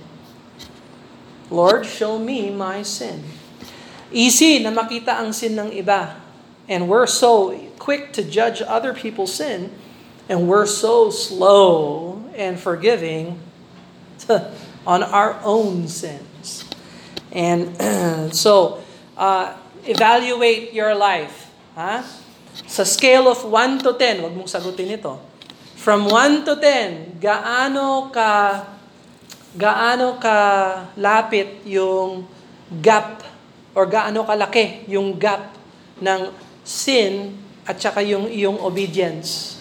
Lord, 1.49 1.85
show 1.85 2.19
me 2.19 2.49
my 2.51 2.81
sin. 2.81 3.23
Easy 4.15 4.63
na 4.63 4.71
makita 4.71 5.19
ang 5.19 5.35
sin 5.35 5.59
ng 5.59 5.75
iba. 5.75 6.15
And 6.71 6.87
we're 6.87 7.03
so 7.03 7.51
quick 7.75 8.15
to 8.15 8.23
judge 8.23 8.63
other 8.63 8.95
people's 8.95 9.35
sin, 9.35 9.75
and 10.31 10.47
we're 10.47 10.71
so 10.71 11.11
slow 11.11 12.23
and 12.31 12.55
forgiving 12.55 13.43
to, 14.23 14.55
on 14.87 15.03
our 15.03 15.35
own 15.43 15.91
sins. 15.91 16.63
And 17.27 17.75
so, 18.31 18.79
uh, 19.19 19.51
evaluate 19.83 20.71
your 20.71 20.95
life. 20.95 21.51
Ha? 21.75 22.07
Sa 22.71 22.87
scale 22.87 23.27
of 23.27 23.43
1 23.43 23.83
to 23.83 23.99
10, 23.99 24.23
wag 24.23 24.31
mong 24.31 24.47
sagutin 24.47 24.95
ito. 24.95 25.19
From 25.75 26.07
1 26.07 26.47
to 26.47 26.55
10, 26.55 27.19
gaano 27.19 28.07
ka 28.15 28.63
gaano 29.55 30.19
ka 30.19 30.37
lapit 30.99 31.63
yung 31.67 32.27
gap 32.79 33.34
or 33.75 33.85
gaano 33.85 34.23
kalaki 34.23 34.87
yung 34.87 35.19
gap 35.19 35.53
ng 35.99 36.31
sin 36.63 37.37
at 37.67 37.77
saka 37.77 38.01
yung 38.01 38.31
iyong 38.31 38.57
obedience. 38.63 39.59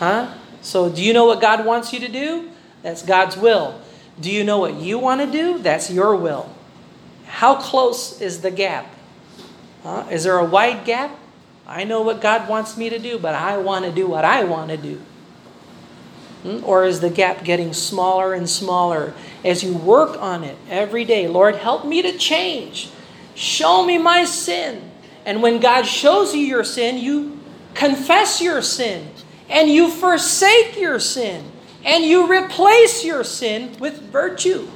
Huh? 0.00 0.32
So, 0.64 0.88
do 0.88 1.04
you 1.04 1.12
know 1.12 1.26
what 1.28 1.40
God 1.40 1.62
wants 1.68 1.92
you 1.92 2.00
to 2.00 2.08
do? 2.08 2.50
That's 2.82 3.04
God's 3.04 3.36
will. 3.36 3.78
Do 4.18 4.30
you 4.30 4.42
know 4.42 4.58
what 4.58 4.80
you 4.80 4.98
want 4.98 5.20
to 5.20 5.28
do? 5.30 5.58
That's 5.58 5.90
your 5.90 6.16
will. 6.16 6.50
How 7.26 7.54
close 7.54 8.20
is 8.20 8.40
the 8.40 8.50
gap? 8.50 8.88
Huh? 9.82 10.06
Is 10.10 10.24
there 10.24 10.38
a 10.38 10.44
wide 10.44 10.84
gap? 10.84 11.14
I 11.66 11.84
know 11.84 12.00
what 12.00 12.20
God 12.20 12.48
wants 12.48 12.76
me 12.76 12.88
to 12.88 12.98
do, 12.98 13.18
but 13.18 13.34
I 13.34 13.58
want 13.58 13.84
to 13.84 13.92
do 13.92 14.08
what 14.08 14.24
I 14.24 14.42
want 14.44 14.70
to 14.70 14.76
do. 14.76 15.02
Hmm? 16.42 16.60
Or 16.64 16.84
is 16.84 17.00
the 17.00 17.10
gap 17.10 17.44
getting 17.44 17.72
smaller 17.72 18.32
and 18.32 18.48
smaller 18.48 19.14
as 19.44 19.62
you 19.62 19.74
work 19.74 20.20
on 20.20 20.44
it 20.44 20.56
every 20.70 21.04
day? 21.04 21.26
Lord, 21.26 21.56
help 21.56 21.84
me 21.84 22.02
to 22.02 22.16
change. 22.16 22.90
Show 23.34 23.84
me 23.84 23.98
my 23.98 24.24
sin. 24.24 24.90
And 25.24 25.42
when 25.42 25.60
God 25.60 25.82
shows 25.82 26.34
you 26.34 26.40
your 26.40 26.64
sin, 26.64 26.98
you 26.98 27.38
confess 27.74 28.40
your 28.40 28.62
sin 28.62 29.10
and 29.48 29.68
you 29.68 29.90
forsake 29.90 30.78
your 30.78 30.98
sin 30.98 31.44
and 31.84 32.04
you 32.04 32.30
replace 32.30 33.04
your 33.04 33.24
sin 33.24 33.76
with 33.78 34.00
virtue. 34.00 34.68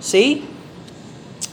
See? 0.00 0.48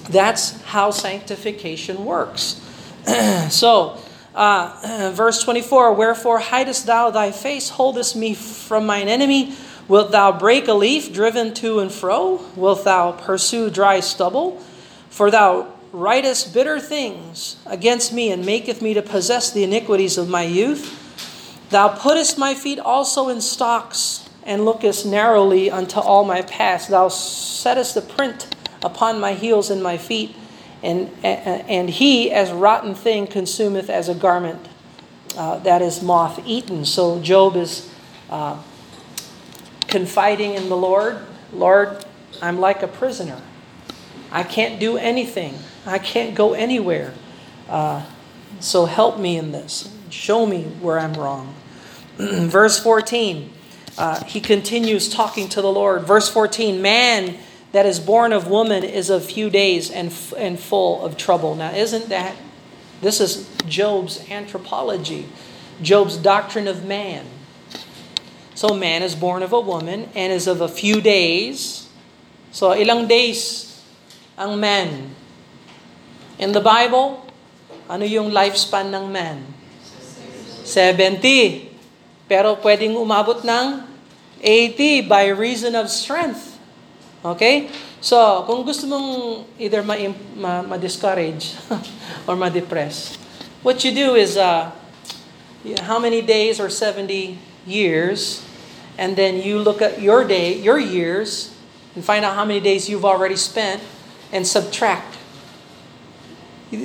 That's 0.10 0.62
how 0.64 0.92
sanctification 0.92 2.06
works. 2.06 2.62
so, 3.50 3.98
uh, 4.36 5.12
verse 5.14 5.42
24 5.42 5.94
Wherefore 5.94 6.40
hidest 6.40 6.86
thou 6.86 7.10
thy 7.10 7.32
face, 7.32 7.70
holdest 7.70 8.16
me 8.16 8.34
from 8.34 8.86
mine 8.86 9.08
enemy? 9.08 9.56
Wilt 9.88 10.12
thou 10.12 10.32
break 10.32 10.68
a 10.68 10.74
leaf 10.74 11.14
driven 11.14 11.54
to 11.56 11.80
and 11.80 11.92
fro? 11.92 12.44
Wilt 12.56 12.84
thou 12.84 13.12
pursue 13.12 13.70
dry 13.70 14.00
stubble? 14.00 14.62
For 15.10 15.32
thou 15.32 15.74
writest 15.92 16.54
bitter 16.54 16.80
things 16.80 17.56
against 17.66 18.12
me, 18.12 18.32
and 18.32 18.46
maketh 18.46 18.82
me 18.82 18.94
to 18.94 19.02
possess 19.02 19.52
the 19.52 19.64
iniquities 19.64 20.18
of 20.18 20.28
my 20.28 20.44
youth. 20.44 21.02
Thou 21.70 21.90
puttest 21.90 22.38
my 22.38 22.54
feet 22.54 22.80
also 22.80 23.30
in 23.30 23.42
stocks, 23.42 24.30
and 24.44 24.66
lookest 24.66 25.06
narrowly 25.06 25.72
unto 25.72 26.00
all 26.00 26.24
my 26.26 26.42
paths. 26.44 26.88
Thou 26.88 27.08
settest 27.08 27.96
the 27.96 28.02
print 28.02 28.56
upon 28.84 29.20
my 29.20 29.34
heels 29.34 29.70
and 29.70 29.82
my 29.82 29.98
feet, 29.98 30.36
and, 30.86 31.12
and 31.24 31.90
he, 31.90 32.32
as 32.32 32.52
rotten 32.52 32.96
thing, 32.96 33.28
consumeth 33.28 33.90
as 33.90 34.10
a 34.10 34.16
garment 34.16 34.68
uh, 35.38 35.60
that 35.60 35.82
is 35.82 36.02
moth 36.02 36.40
eaten. 36.46 36.86
So 36.86 37.20
Job 37.22 37.56
is 37.56 37.92
uh, 38.30 38.62
confiding 39.88 40.54
in 40.54 40.70
the 40.70 40.78
Lord 40.78 41.18
Lord, 41.56 42.04
I'm 42.42 42.60
like 42.60 42.84
a 42.84 42.88
prisoner. 42.88 43.42
I 44.32 44.44
can't 44.44 44.80
do 44.80 44.98
anything, 44.98 45.56
I 45.86 46.00
can't 46.00 46.36
go 46.36 46.54
anywhere. 46.54 47.14
Uh, 47.70 48.06
so 48.60 48.86
help 48.86 49.20
me 49.20 49.38
in 49.38 49.52
this. 49.52 49.92
Show 50.10 50.46
me 50.46 50.64
where 50.64 51.00
I'm 51.00 51.14
wrong. 51.14 51.56
Verse 52.18 52.82
14, 52.82 53.52
uh, 53.98 54.24
he 54.26 54.40
continues 54.40 55.10
talking 55.10 55.50
to 55.50 55.62
the 55.62 55.72
Lord. 55.72 56.04
Verse 56.04 56.30
14, 56.30 56.82
man 56.82 57.38
that 57.76 57.84
is 57.86 58.00
born 58.00 58.32
of 58.32 58.48
woman 58.48 58.88
is 58.88 59.12
of 59.12 59.20
few 59.20 59.52
days 59.52 59.92
and, 59.92 60.08
and 60.40 60.56
full 60.56 61.04
of 61.04 61.20
trouble. 61.20 61.60
Now, 61.60 61.76
isn't 61.76 62.08
that, 62.08 62.32
this 63.04 63.20
is 63.20 63.52
Job's 63.68 64.24
anthropology, 64.32 65.28
Job's 65.84 66.16
doctrine 66.16 66.72
of 66.72 66.88
man. 66.88 67.28
So, 68.56 68.72
man 68.72 69.04
is 69.04 69.12
born 69.12 69.44
of 69.44 69.52
a 69.52 69.60
woman 69.60 70.08
and 70.16 70.32
is 70.32 70.48
of 70.48 70.64
a 70.64 70.72
few 70.72 71.04
days. 71.04 71.92
So, 72.56 72.72
ilang 72.72 73.12
days 73.12 73.84
ang 74.40 74.56
man? 74.56 75.12
In 76.40 76.56
the 76.56 76.64
Bible, 76.64 77.28
ano 77.92 78.08
yung 78.08 78.32
lifespan 78.32 78.88
ng 78.88 79.12
man? 79.12 79.52
70. 80.64 81.76
Pero 82.32 82.56
pwedeng 82.64 82.96
umabot 82.96 83.44
ng 83.44 83.84
80 84.40 85.12
by 85.12 85.28
reason 85.28 85.76
of 85.76 85.92
strength. 85.92 86.55
Okay? 87.26 87.74
So, 88.02 88.46
kung 88.46 88.62
gusto 88.62 88.86
mong 88.86 89.46
either 89.58 89.82
ma-discourage 89.82 91.58
ma- 91.70 91.82
or 92.30 92.36
ma-depress, 92.38 93.18
what 93.66 93.82
you 93.82 93.90
do 93.90 94.14
is, 94.14 94.38
uh, 94.38 94.70
how 95.82 95.98
many 95.98 96.22
days 96.22 96.60
or 96.60 96.70
70 96.70 97.40
years, 97.66 98.46
and 98.98 99.18
then 99.18 99.42
you 99.42 99.58
look 99.58 99.82
at 99.82 100.02
your 100.02 100.24
day, 100.24 100.54
your 100.54 100.78
years, 100.78 101.50
and 101.96 102.06
find 102.06 102.24
out 102.24 102.36
how 102.36 102.46
many 102.46 102.60
days 102.60 102.88
you've 102.88 103.06
already 103.06 103.36
spent, 103.36 103.82
and 104.32 104.46
subtract. 104.46 105.18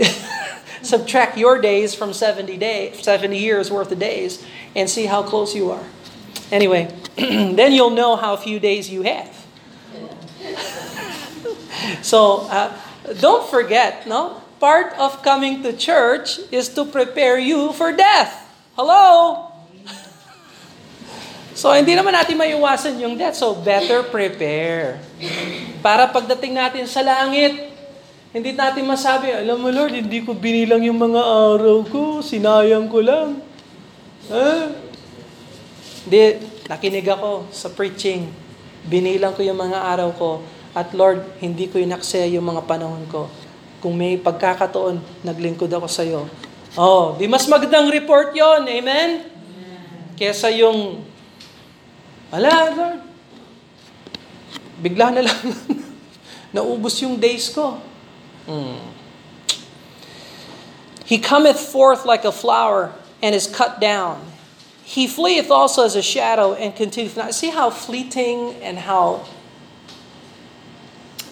subtract 0.83 1.37
your 1.37 1.61
days 1.61 1.95
from 1.95 2.13
70 2.13 2.57
days, 2.57 3.03
70 3.03 3.37
years 3.37 3.71
worth 3.71 3.93
of 3.93 3.99
days, 3.99 4.45
and 4.75 4.89
see 4.89 5.05
how 5.05 5.23
close 5.23 5.55
you 5.55 5.71
are. 5.71 5.85
Anyway, 6.51 6.93
then 7.17 7.73
you'll 7.73 7.91
know 7.91 8.17
how 8.17 8.37
few 8.37 8.59
days 8.59 8.89
you 8.89 9.03
have. 9.03 9.40
so 12.03 12.47
uh, 12.51 12.71
don't 13.19 13.49
forget, 13.49 14.07
no? 14.07 14.43
Part 14.61 14.93
of 15.01 15.25
coming 15.25 15.65
to 15.65 15.73
church 15.73 16.37
is 16.53 16.69
to 16.77 16.85
prepare 16.85 17.41
you 17.41 17.73
for 17.73 17.93
death. 17.95 18.47
Hello? 18.77 19.47
So, 21.51 21.69
hindi 21.77 21.93
naman 21.93 22.17
natin 22.17 22.41
maiwasan 22.41 22.97
yung 23.05 23.21
death. 23.21 23.37
So, 23.37 23.53
better 23.53 24.01
prepare. 24.01 24.97
Para 25.85 26.09
pagdating 26.09 26.57
natin 26.57 26.89
sa 26.89 27.05
langit, 27.05 27.53
hindi 28.31 28.55
natin 28.55 28.87
masabi, 28.87 29.35
alam 29.35 29.59
mo 29.59 29.69
Lord, 29.69 29.93
hindi 29.93 30.23
ko 30.23 30.33
binilang 30.33 30.87
yung 30.87 30.97
mga 30.97 31.21
araw 31.21 31.83
ko, 31.85 32.03
sinayang 32.23 32.87
ko 32.87 33.03
lang. 33.03 33.43
Ha? 34.31 34.71
Hindi, 36.07 36.39
nakinig 36.71 37.11
ako 37.11 37.51
sa 37.51 37.69
preaching. 37.75 38.31
Binilang 38.87 39.35
ko 39.35 39.43
yung 39.43 39.59
mga 39.59 39.83
araw 39.83 40.11
ko. 40.15 40.31
At 40.71 40.95
Lord, 40.95 41.27
hindi 41.43 41.67
ko 41.67 41.83
inaksaya 41.83 42.31
yung 42.31 42.47
mga 42.47 42.63
panahon 42.67 43.03
ko. 43.11 43.27
Kung 43.83 43.97
may 43.99 44.21
pagkakataon, 44.21 45.25
naglingkod 45.27 45.71
ako 45.73 45.87
sa 45.91 46.07
iyo. 46.07 46.31
Oh, 46.79 47.19
di 47.19 47.27
mas 47.27 47.51
magandang 47.51 47.91
report 47.91 48.31
yon 48.31 48.63
Amen? 48.71 49.27
Kesa 50.15 50.53
yung 50.55 51.03
Ala, 52.31 52.71
Lord. 52.71 53.03
Bigla 54.79 55.11
na 55.11 55.27
lang 55.27 55.43
naubos 56.55 56.95
yung 57.03 57.19
days 57.19 57.51
ko. 57.51 57.79
Hmm. 58.47 58.79
He 61.05 61.19
cometh 61.19 61.59
forth 61.59 62.07
like 62.07 62.25
a 62.25 62.31
flower 62.31 62.95
and 63.19 63.35
is 63.35 63.51
cut 63.51 63.83
down. 63.83 64.23
He 64.87 65.07
fleeth 65.07 65.51
also 65.51 65.85
as 65.85 65.95
a 65.95 66.03
shadow 66.03 66.55
and 66.55 66.75
continueth 66.75 67.17
not. 67.17 67.35
See 67.35 67.51
how 67.51 67.71
fleeting 67.71 68.55
and 68.63 68.79
how 68.79 69.27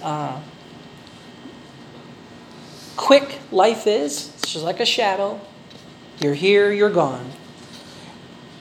uh, 0.03 0.41
quick 2.97 3.39
life 3.51 3.87
is? 3.87 4.33
It's 4.39 4.53
just 4.53 4.65
like 4.65 4.81
a 4.81 4.87
shadow. 4.87 5.41
You're 6.21 6.35
here, 6.35 6.73
you're 6.73 6.91
gone. 6.91 7.33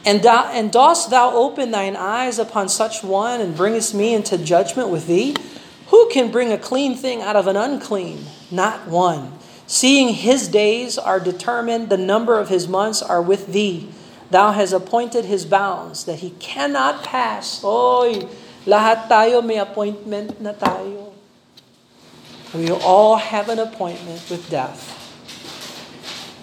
And, 0.06 0.26
and 0.26 0.71
dost 0.71 1.10
thou 1.10 1.36
open 1.36 1.71
thine 1.71 1.95
eyes 1.97 2.39
upon 2.39 2.69
such 2.69 3.04
one 3.04 3.41
and 3.41 3.56
bringest 3.56 3.93
me 3.93 4.13
into 4.13 4.38
judgment 4.38 4.89
with 4.89 5.08
thee? 5.08 5.36
Who 5.88 6.10
can 6.10 6.32
bring 6.32 6.54
a 6.54 6.58
clean 6.58 6.95
thing 6.95 7.21
out 7.21 7.36
of 7.36 7.47
an 7.47 7.58
unclean? 7.58 8.26
Not 8.52 8.88
one. 8.88 9.34
Seeing 9.67 10.13
his 10.15 10.47
days 10.47 10.97
are 10.97 11.19
determined, 11.19 11.89
the 11.89 11.97
number 11.97 12.39
of 12.39 12.47
his 12.47 12.67
months 12.67 13.02
are 13.02 13.21
with 13.21 13.52
thee. 13.52 13.91
Thou 14.32 14.52
hast 14.52 14.71
appointed 14.71 15.26
his 15.26 15.45
bounds 15.45 16.06
that 16.06 16.19
he 16.19 16.32
cannot 16.39 17.04
pass. 17.04 17.63
Oy, 17.63 18.28
lahat 18.67 19.08
tayo 19.08 19.43
may 19.43 19.60
appointment 19.60 20.39
na 20.39 20.52
tayo. 20.52 21.07
We 22.54 22.72
all 22.72 23.18
have 23.18 23.50
an 23.50 23.60
appointment 23.60 24.30
with 24.30 24.50
death. 24.50 24.94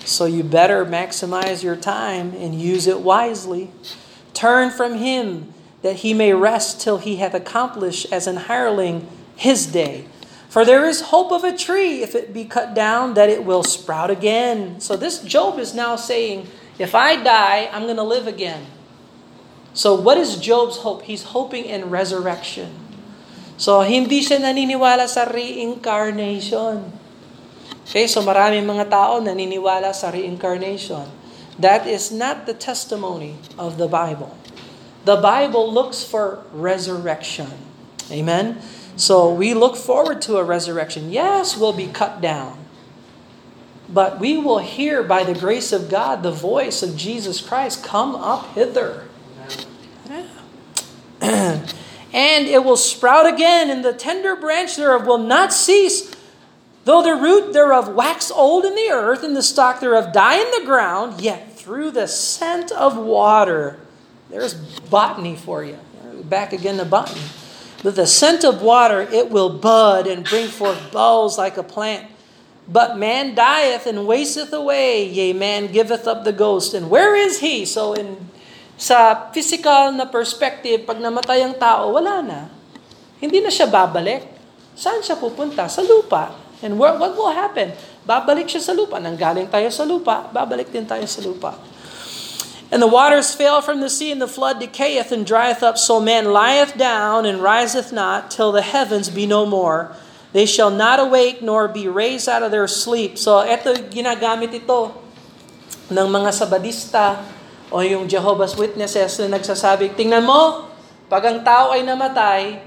So 0.05 0.27
you 0.27 0.45
better 0.45 0.85
maximize 0.85 1.62
your 1.62 1.77
time 1.77 2.35
and 2.37 2.61
use 2.61 2.87
it 2.87 3.01
wisely. 3.01 3.71
Turn 4.35 4.71
from 4.71 4.99
him 4.99 5.55
that 5.83 5.97
he 5.97 6.14
may 6.14 6.33
rest 6.33 6.81
till 6.81 6.99
he 6.99 7.17
hath 7.17 7.35
accomplished 7.35 8.12
as 8.12 8.27
an 8.27 8.37
hireling 8.37 9.09
his 9.37 9.67
day. 9.67 10.07
For 10.49 10.64
there 10.64 10.85
is 10.85 11.01
hope 11.01 11.33
of 11.33 11.43
a 11.43 11.57
tree, 11.57 12.03
if 12.03 12.14
it 12.14 12.33
be 12.33 12.45
cut 12.45 12.75
down, 12.75 13.14
that 13.14 13.29
it 13.29 13.45
will 13.45 13.64
sprout 13.64 14.11
again. 14.11 14.81
So 14.81 14.97
this 14.97 15.21
Job 15.21 15.59
is 15.59 15.75
now 15.75 15.97
saying, 15.97 16.47
if 16.79 16.95
I 16.95 17.21
die, 17.23 17.69
I'm 17.73 17.85
going 17.85 17.97
to 17.97 18.03
live 18.03 18.27
again. 18.27 18.67
So 19.73 19.95
what 19.95 20.17
is 20.17 20.37
Job's 20.37 20.77
hope? 20.79 21.03
He's 21.03 21.25
hoping 21.25 21.64
in 21.64 21.90
resurrection. 21.90 22.84
So 23.57 23.87
hindi 23.87 24.21
siya 24.21 24.43
naniniwala 24.43 25.07
sa 25.07 25.27
reincarnation. 25.31 26.90
Okay, 27.85 28.09
so 28.11 28.25
maraming 28.25 28.67
mga 28.67 28.90
tao 28.90 29.21
naniniwala 29.23 29.95
sa 29.95 30.11
reincarnation. 30.11 31.07
That 31.61 31.87
is 31.87 32.11
not 32.11 32.51
the 32.51 32.57
testimony 32.57 33.38
of 33.55 33.79
the 33.79 33.87
Bible. 33.87 34.35
The 35.05 35.21
Bible 35.21 35.71
looks 35.71 36.03
for 36.03 36.43
resurrection. 36.51 37.53
Amen? 38.11 38.59
So 38.97 39.31
we 39.31 39.55
look 39.55 39.77
forward 39.77 40.23
to 40.27 40.38
a 40.38 40.45
resurrection. 40.45 41.12
Yes, 41.12 41.57
we'll 41.57 41.77
be 41.77 41.87
cut 41.87 42.21
down. 42.21 42.59
But 43.87 44.19
we 44.19 44.37
will 44.37 44.59
hear 44.64 45.03
by 45.05 45.23
the 45.23 45.37
grace 45.37 45.71
of 45.71 45.90
God 45.90 46.23
the 46.23 46.33
voice 46.33 46.83
of 46.83 46.97
Jesus 46.97 47.40
Christ 47.40 47.85
come 47.85 48.17
up 48.17 48.55
hither. 48.55 49.07
and 52.14 52.46
it 52.46 52.64
will 52.64 52.79
sprout 52.79 53.27
again, 53.27 53.68
and 53.68 53.85
the 53.85 53.92
tender 53.92 54.35
branch 54.35 54.77
thereof 54.77 55.07
will 55.07 55.18
not 55.18 55.53
cease 55.53 56.14
Though 56.85 57.03
the 57.03 57.14
root 57.14 57.53
thereof 57.53 57.88
wax 57.88 58.31
old 58.31 58.64
in 58.64 58.74
the 58.74 58.90
earth, 58.90 59.24
and 59.24 59.35
the 59.35 59.42
stock 59.42 59.81
thereof 59.81 60.12
die 60.12 60.37
in 60.37 60.50
the 60.61 60.66
ground, 60.66 61.20
yet 61.20 61.57
through 61.59 61.90
the 61.92 62.07
scent 62.07 62.70
of 62.72 62.96
water, 62.96 63.79
there's 64.31 64.55
botany 64.55 65.35
for 65.35 65.64
you. 65.64 65.79
Back 66.24 66.53
again 66.53 66.77
to 66.77 66.85
botany. 66.85 67.22
With 67.83 67.96
the 67.96 68.07
scent 68.07 68.44
of 68.44 68.62
water, 68.62 69.00
it 69.00 69.31
will 69.31 69.50
bud 69.59 70.07
and 70.07 70.24
bring 70.24 70.48
forth 70.48 70.92
boughs 70.92 71.38
like 71.38 71.57
a 71.57 71.62
plant. 71.62 72.11
But 72.66 72.98
man 72.98 73.35
dieth 73.35 73.87
and 73.87 74.07
wasteth 74.07 74.53
away, 74.53 75.07
yea, 75.07 75.35
man 75.35 75.70
giveth 75.70 76.07
up 76.07 76.24
the 76.24 76.33
ghost. 76.33 76.72
And 76.72 76.88
where 76.88 77.14
is 77.14 77.40
he? 77.40 77.66
So 77.66 77.92
in 77.92 78.31
sa 78.75 79.31
physical 79.31 79.95
na 79.95 80.07
perspective, 80.07 80.83
pag 80.83 80.99
namatay 80.99 81.47
ang 81.47 81.55
tao, 81.55 81.95
wala 81.95 82.19
na. 82.21 82.41
Hindi 83.23 83.39
na 83.39 83.51
siya 83.51 83.71
babalik. 83.71 84.27
Saan 84.75 85.01
siya 85.01 85.15
pupunta? 85.15 85.71
Sa 85.71 85.81
lupa. 85.87 86.35
And 86.59 86.77
what, 86.79 86.99
what 86.99 87.15
will 87.15 87.31
happen? 87.31 87.73
Babalik 88.03 88.51
siya 88.51 88.61
sa 88.61 88.75
lupa. 88.75 88.99
Nanggaling 88.99 89.47
tayo 89.47 89.71
sa 89.71 89.87
lupa, 89.87 90.27
babalik 90.35 90.75
din 90.75 90.85
tayo 90.85 91.07
sa 91.07 91.23
lupa. 91.23 91.55
And 92.75 92.83
the 92.83 92.91
waters 92.91 93.31
fail 93.31 93.63
from 93.63 93.79
the 93.79 93.93
sea, 93.93 94.11
and 94.11 94.19
the 94.19 94.27
flood 94.27 94.59
decayeth 94.59 95.15
and 95.15 95.23
drieth 95.23 95.63
up, 95.63 95.79
so 95.79 96.03
man 96.03 96.35
lieth 96.35 96.75
down 96.75 97.23
and 97.23 97.39
riseth 97.39 97.95
not, 97.95 98.35
till 98.35 98.51
the 98.51 98.67
heavens 98.67 99.13
be 99.13 99.31
no 99.31 99.47
more. 99.47 99.95
They 100.35 100.43
shall 100.51 100.75
not 100.75 100.99
awake 100.99 101.39
nor 101.39 101.71
be 101.71 101.87
raised 101.87 102.27
out 102.27 102.43
of 102.43 102.51
their 102.51 102.67
sleep. 102.67 103.15
So, 103.15 103.47
eto 103.47 103.79
ginagamit 103.95 104.51
ito 104.51 104.91
ng 105.87 106.09
mga 106.11 106.35
sabadista 106.35 107.23
o 107.75 107.83
yung 107.83 108.07
Jehovah's 108.07 108.55
Witnesses 108.55 109.19
na 109.19 109.35
nagsasabi, 109.35 109.99
tingnan 109.99 110.23
mo, 110.23 110.71
pag 111.11 111.27
ang 111.27 111.43
tao 111.43 111.75
ay 111.75 111.83
namatay, 111.83 112.63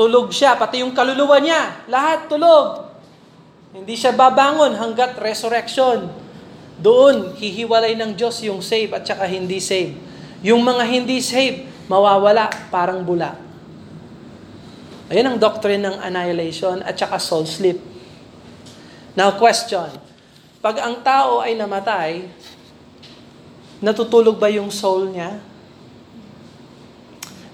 Tulog 0.00 0.32
siya, 0.32 0.56
pati 0.56 0.80
yung 0.80 0.96
kaluluwa 0.96 1.36
niya, 1.42 1.84
lahat 1.84 2.24
tulog. 2.24 2.88
Hindi 3.76 3.92
siya 4.00 4.16
babangon 4.16 4.72
hanggat 4.72 5.20
resurrection. 5.20 6.08
Doon, 6.80 7.36
hihiwalay 7.36 8.00
ng 8.00 8.16
Diyos 8.16 8.40
yung 8.40 8.64
save 8.64 8.96
at 8.96 9.04
saka 9.04 9.28
hindi 9.28 9.60
save. 9.60 9.92
Yung 10.40 10.64
mga 10.64 10.88
hindi 10.88 11.20
save, 11.20 11.68
mawawala 11.84 12.48
parang 12.72 13.04
bula. 13.04 13.36
Ayan 15.12 15.28
ang 15.28 15.36
doctrine 15.36 15.84
ng 15.84 16.00
annihilation 16.00 16.80
at 16.80 16.96
saka 16.96 17.20
soul 17.20 17.44
sleep. 17.44 17.76
Now 19.12 19.36
question, 19.36 19.90
pag 20.64 20.80
ang 20.80 21.04
tao 21.04 21.44
ay 21.44 21.60
namatay, 21.60 22.24
natutulog 23.80 24.36
ba 24.36 24.52
yung 24.52 24.68
soul 24.68 25.10
niya? 25.12 25.40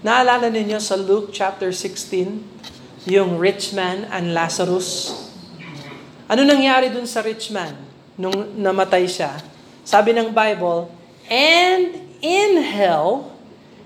Naalala 0.07 0.51
ninyo 0.53 0.79
sa 0.79 0.95
Luke 0.95 1.35
chapter 1.35 1.75
16, 1.75 3.09
yung 3.11 3.39
rich 3.39 3.75
man 3.75 4.07
and 4.11 4.35
Lazarus? 4.35 5.11
Ano 6.27 6.43
nangyari 6.43 6.91
dun 6.91 7.07
sa 7.07 7.23
rich 7.23 7.51
man 7.55 7.75
nung 8.19 8.55
namatay 8.59 9.07
siya? 9.07 9.39
Sabi 9.87 10.11
ng 10.15 10.35
Bible, 10.35 10.91
And 11.27 12.15
in 12.23 12.63
hell, 12.63 13.35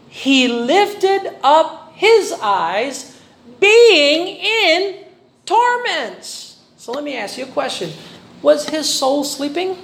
he 0.09 0.49
lifted 0.49 1.37
up 1.45 1.93
his 1.97 2.33
eyes, 2.41 3.21
being 3.61 4.41
in 4.41 5.05
torments. 5.45 6.61
So 6.81 6.93
let 6.93 7.05
me 7.05 7.17
ask 7.17 7.37
you 7.37 7.45
a 7.45 7.53
question. 7.53 7.93
Was 8.41 8.69
his 8.69 8.89
soul 8.89 9.25
sleeping? 9.25 9.77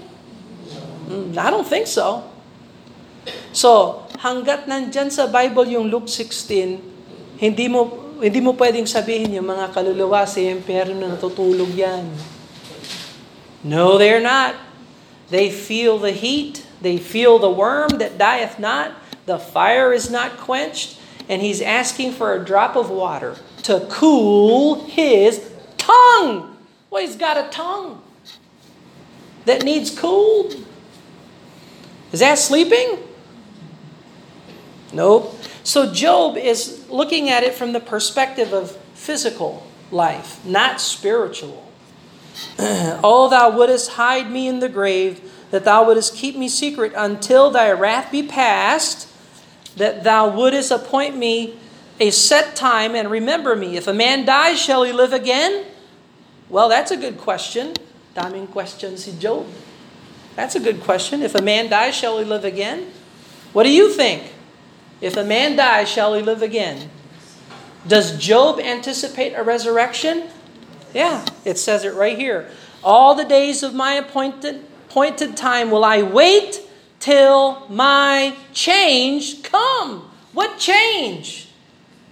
Mm, 1.09 1.37
I 1.37 1.53
don't 1.53 1.69
think 1.69 1.87
so. 1.87 2.25
So, 3.51 4.05
hanggat 4.21 4.69
nandyan 4.69 5.11
sa 5.11 5.27
Bible 5.27 5.67
yung 5.71 5.89
Luke 5.89 6.09
16, 6.09 7.41
hindi 7.41 7.67
mo 7.69 8.07
hindi 8.17 8.41
mo 8.41 8.57
pwedeng 8.57 8.89
sabihin 8.89 9.37
yung 9.37 9.45
mga 9.45 9.77
kaluluwa 9.77 10.25
sa 10.25 10.41
impyerno 10.41 10.97
na 10.97 11.13
natutulog 11.17 11.69
yan. 11.77 12.09
No, 13.61 14.01
they're 14.01 14.25
not. 14.25 14.57
They 15.29 15.53
feel 15.53 15.99
the 16.01 16.17
heat. 16.17 16.65
They 16.81 16.97
feel 16.97 17.37
the 17.37 17.53
worm 17.53 18.01
that 18.01 18.17
dieth 18.17 18.57
not. 18.57 18.97
The 19.29 19.37
fire 19.37 19.93
is 19.93 20.09
not 20.09 20.41
quenched. 20.41 20.97
And 21.29 21.43
he's 21.43 21.61
asking 21.61 22.17
for 22.17 22.33
a 22.33 22.41
drop 22.41 22.77
of 22.77 22.89
water 22.89 23.37
to 23.69 23.85
cool 23.91 24.87
his 24.87 25.43
tongue. 25.77 26.57
Well, 26.89 27.03
he's 27.03 27.17
got 27.17 27.37
a 27.37 27.51
tongue 27.51 28.01
that 29.45 29.65
needs 29.65 29.91
cooled. 29.91 30.55
Is 32.13 32.21
that 32.21 32.39
sleeping? 32.39 33.03
Nope. 34.97 35.39
So 35.63 35.93
Job 35.93 36.39
is 36.39 36.89
looking 36.89 37.29
at 37.29 37.43
it 37.43 37.55
from 37.55 37.75
the 37.75 37.81
perspective 37.81 38.55
of 38.55 38.75
physical 38.95 39.67
life, 39.91 40.43
not 40.45 40.81
spiritual. 40.81 41.71
oh, 42.59 43.29
thou 43.31 43.55
wouldest 43.55 43.93
hide 43.93 44.31
me 44.31 44.49
in 44.49 44.61
the 44.61 44.71
grave, 44.71 45.21
that 45.51 45.65
thou 45.65 45.85
wouldest 45.85 46.17
keep 46.17 46.35
me 46.35 46.49
secret 46.49 46.93
until 46.97 47.51
thy 47.51 47.71
wrath 47.71 48.11
be 48.11 48.23
past, 48.23 49.07
that 49.77 50.03
thou 50.03 50.35
wouldest 50.35 50.71
appoint 50.71 51.15
me 51.15 51.59
a 52.01 52.11
set 52.11 52.57
time 52.57 52.95
and 52.95 53.11
remember 53.11 53.55
me. 53.55 53.77
If 53.77 53.87
a 53.87 53.93
man 53.93 54.25
dies, 54.25 54.59
shall 54.59 54.83
he 54.83 54.93
live 54.93 55.13
again? 55.13 55.67
Well, 56.49 56.71
that's 56.71 56.91
a 56.91 56.97
good 56.97 57.19
question. 57.19 57.75
Daming 58.15 58.51
question 58.51 58.97
si 58.97 59.13
Job. 59.19 59.47
That's 60.37 60.55
a 60.55 60.61
good 60.61 60.81
question. 60.81 61.23
If 61.23 61.35
a 61.35 61.43
man 61.43 61.69
dies, 61.69 61.95
shall 61.95 62.19
he 62.19 62.25
live 62.25 62.47
again? 62.47 62.93
What 63.53 63.65
do 63.65 63.71
you 63.71 63.93
think? 63.93 64.33
If 65.01 65.17
a 65.17 65.25
man 65.25 65.57
dies, 65.57 65.89
shall 65.89 66.15
he 66.15 66.23
live 66.23 66.43
again? 66.43 66.91
Does 67.87 68.19
Job 68.19 68.59
anticipate 68.59 69.35
a 69.35 69.43
resurrection? 69.43 70.29
Yeah, 70.95 71.25
it 71.45 71.59
says 71.59 71.85
it 71.85 71.95
right 71.95 72.17
here. 72.17 72.49
All 72.83 73.15
the 73.15 73.25
days 73.25 73.63
of 73.63 73.75
my 73.75 73.93
appointed, 73.95 74.65
appointed 74.89 75.37
time 75.37 75.71
will 75.71 75.85
I 75.85 76.03
wait 76.03 76.61
till 77.01 77.67
my 77.69 78.35
change 78.53 79.43
come. 79.43 80.11
What 80.33 80.59
change? 80.59 81.49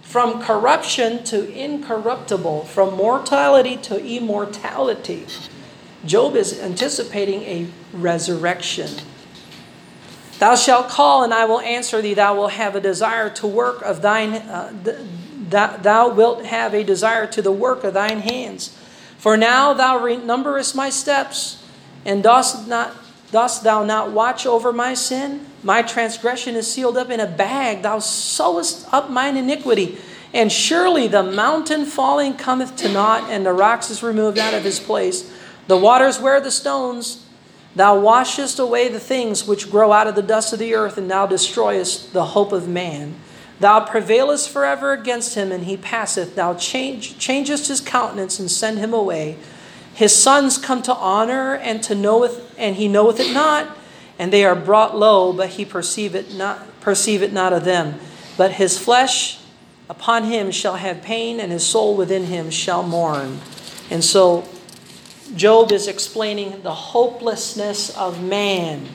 From 0.01 0.41
corruption 0.41 1.23
to 1.25 1.51
incorruptible, 1.51 2.65
from 2.65 2.95
mortality 2.95 3.75
to 3.77 4.01
immortality. 4.05 5.25
Job 6.05 6.35
is 6.35 6.59
anticipating 6.59 7.41
a 7.41 7.67
resurrection. 7.91 8.91
Thou 10.39 10.55
shalt 10.55 10.89
call, 10.89 11.23
and 11.23 11.33
I 11.33 11.45
will 11.45 11.61
answer 11.61 12.01
thee. 12.01 12.13
Thou 12.13 12.35
wilt 12.35 12.51
have 12.51 12.75
a 12.75 12.81
desire 12.81 13.29
to 13.31 13.47
work 13.47 13.81
of 13.81 14.01
thine. 14.01 14.33
Uh, 14.33 14.73
th- 14.83 15.81
thou 15.81 16.09
wilt 16.09 16.45
have 16.45 16.73
a 16.73 16.83
desire 16.83 17.25
to 17.27 17.41
the 17.41 17.51
work 17.51 17.83
of 17.83 17.93
thine 17.93 18.19
hands. 18.19 18.77
For 19.17 19.37
now 19.37 19.73
thou 19.73 19.97
numberest 20.17 20.75
my 20.75 20.89
steps, 20.89 21.63
and 22.03 22.21
dost 22.21 22.67
not 22.67 22.95
dost 23.31 23.63
thou 23.63 23.83
not 23.83 24.11
watch 24.11 24.45
over 24.45 24.71
my 24.71 24.93
sin? 24.93 25.45
My 25.63 25.81
transgression 25.81 26.55
is 26.55 26.71
sealed 26.71 26.95
up 26.95 27.09
in 27.09 27.19
a 27.19 27.27
bag. 27.27 27.81
Thou 27.81 27.99
sewest 27.99 28.87
up 28.93 29.09
mine 29.09 29.35
iniquity. 29.35 29.97
And 30.33 30.51
surely 30.51 31.07
the 31.07 31.23
mountain 31.23 31.85
falling 31.85 32.35
cometh 32.35 32.75
to 32.77 32.91
naught, 32.91 33.29
and 33.29 33.45
the 33.45 33.53
rocks 33.53 33.89
is 33.89 34.03
removed 34.03 34.37
out 34.37 34.53
of 34.53 34.63
his 34.63 34.79
place. 34.79 35.31
The 35.67 35.77
waters 35.77 36.19
wear 36.19 36.39
the 36.39 36.51
stones. 36.51 37.24
Thou 37.75 37.99
washest 37.99 38.57
away 38.57 38.87
the 38.87 38.99
things 38.99 39.45
which 39.45 39.69
grow 39.69 39.91
out 39.91 40.07
of 40.07 40.15
the 40.15 40.21
dust 40.21 40.53
of 40.53 40.59
the 40.59 40.73
earth, 40.73 40.97
and 40.97 41.11
thou 41.11 41.25
destroyest 41.25 42.13
the 42.13 42.25
hope 42.27 42.51
of 42.53 42.67
man. 42.67 43.15
Thou 43.59 43.81
prevailest 43.81 44.49
forever 44.49 44.93
against 44.93 45.35
him, 45.35 45.51
and 45.51 45.65
he 45.65 45.75
passeth. 45.75 46.35
Thou 46.35 46.53
change, 46.53 47.17
changest 47.17 47.67
his 47.67 47.81
countenance 47.81 48.39
and 48.39 48.49
send 48.49 48.79
him 48.79 48.93
away. 48.93 49.37
His 49.93 50.15
sons 50.15 50.57
come 50.57 50.81
to 50.83 50.95
honor 50.95 51.55
and 51.55 51.83
to 51.83 51.95
knoweth, 51.95 52.53
and 52.57 52.75
he 52.75 52.87
knoweth 52.87 53.19
it 53.19 53.33
not, 53.33 53.77
and 54.17 54.31
they 54.31 54.45
are 54.45 54.55
brought 54.55 54.97
low, 54.97 55.33
but 55.33 55.51
he 55.51 55.65
perceive 55.65 56.15
it 56.15 56.33
not, 56.33 56.79
perceive 56.79 57.21
it 57.21 57.33
not 57.33 57.53
of 57.53 57.65
them. 57.65 57.99
But 58.37 58.53
his 58.53 58.77
flesh 58.77 59.39
upon 59.89 60.25
him 60.25 60.51
shall 60.51 60.75
have 60.75 61.01
pain, 61.01 61.39
and 61.39 61.51
his 61.51 61.65
soul 61.65 61.95
within 61.95 62.25
him 62.25 62.49
shall 62.49 62.83
mourn. 62.83 63.39
And 63.89 64.03
so 64.03 64.47
Job 65.33 65.71
is 65.71 65.87
explaining 65.87 66.61
the 66.61 66.73
hopelessness 66.73 67.95
of 67.97 68.23
man, 68.23 68.87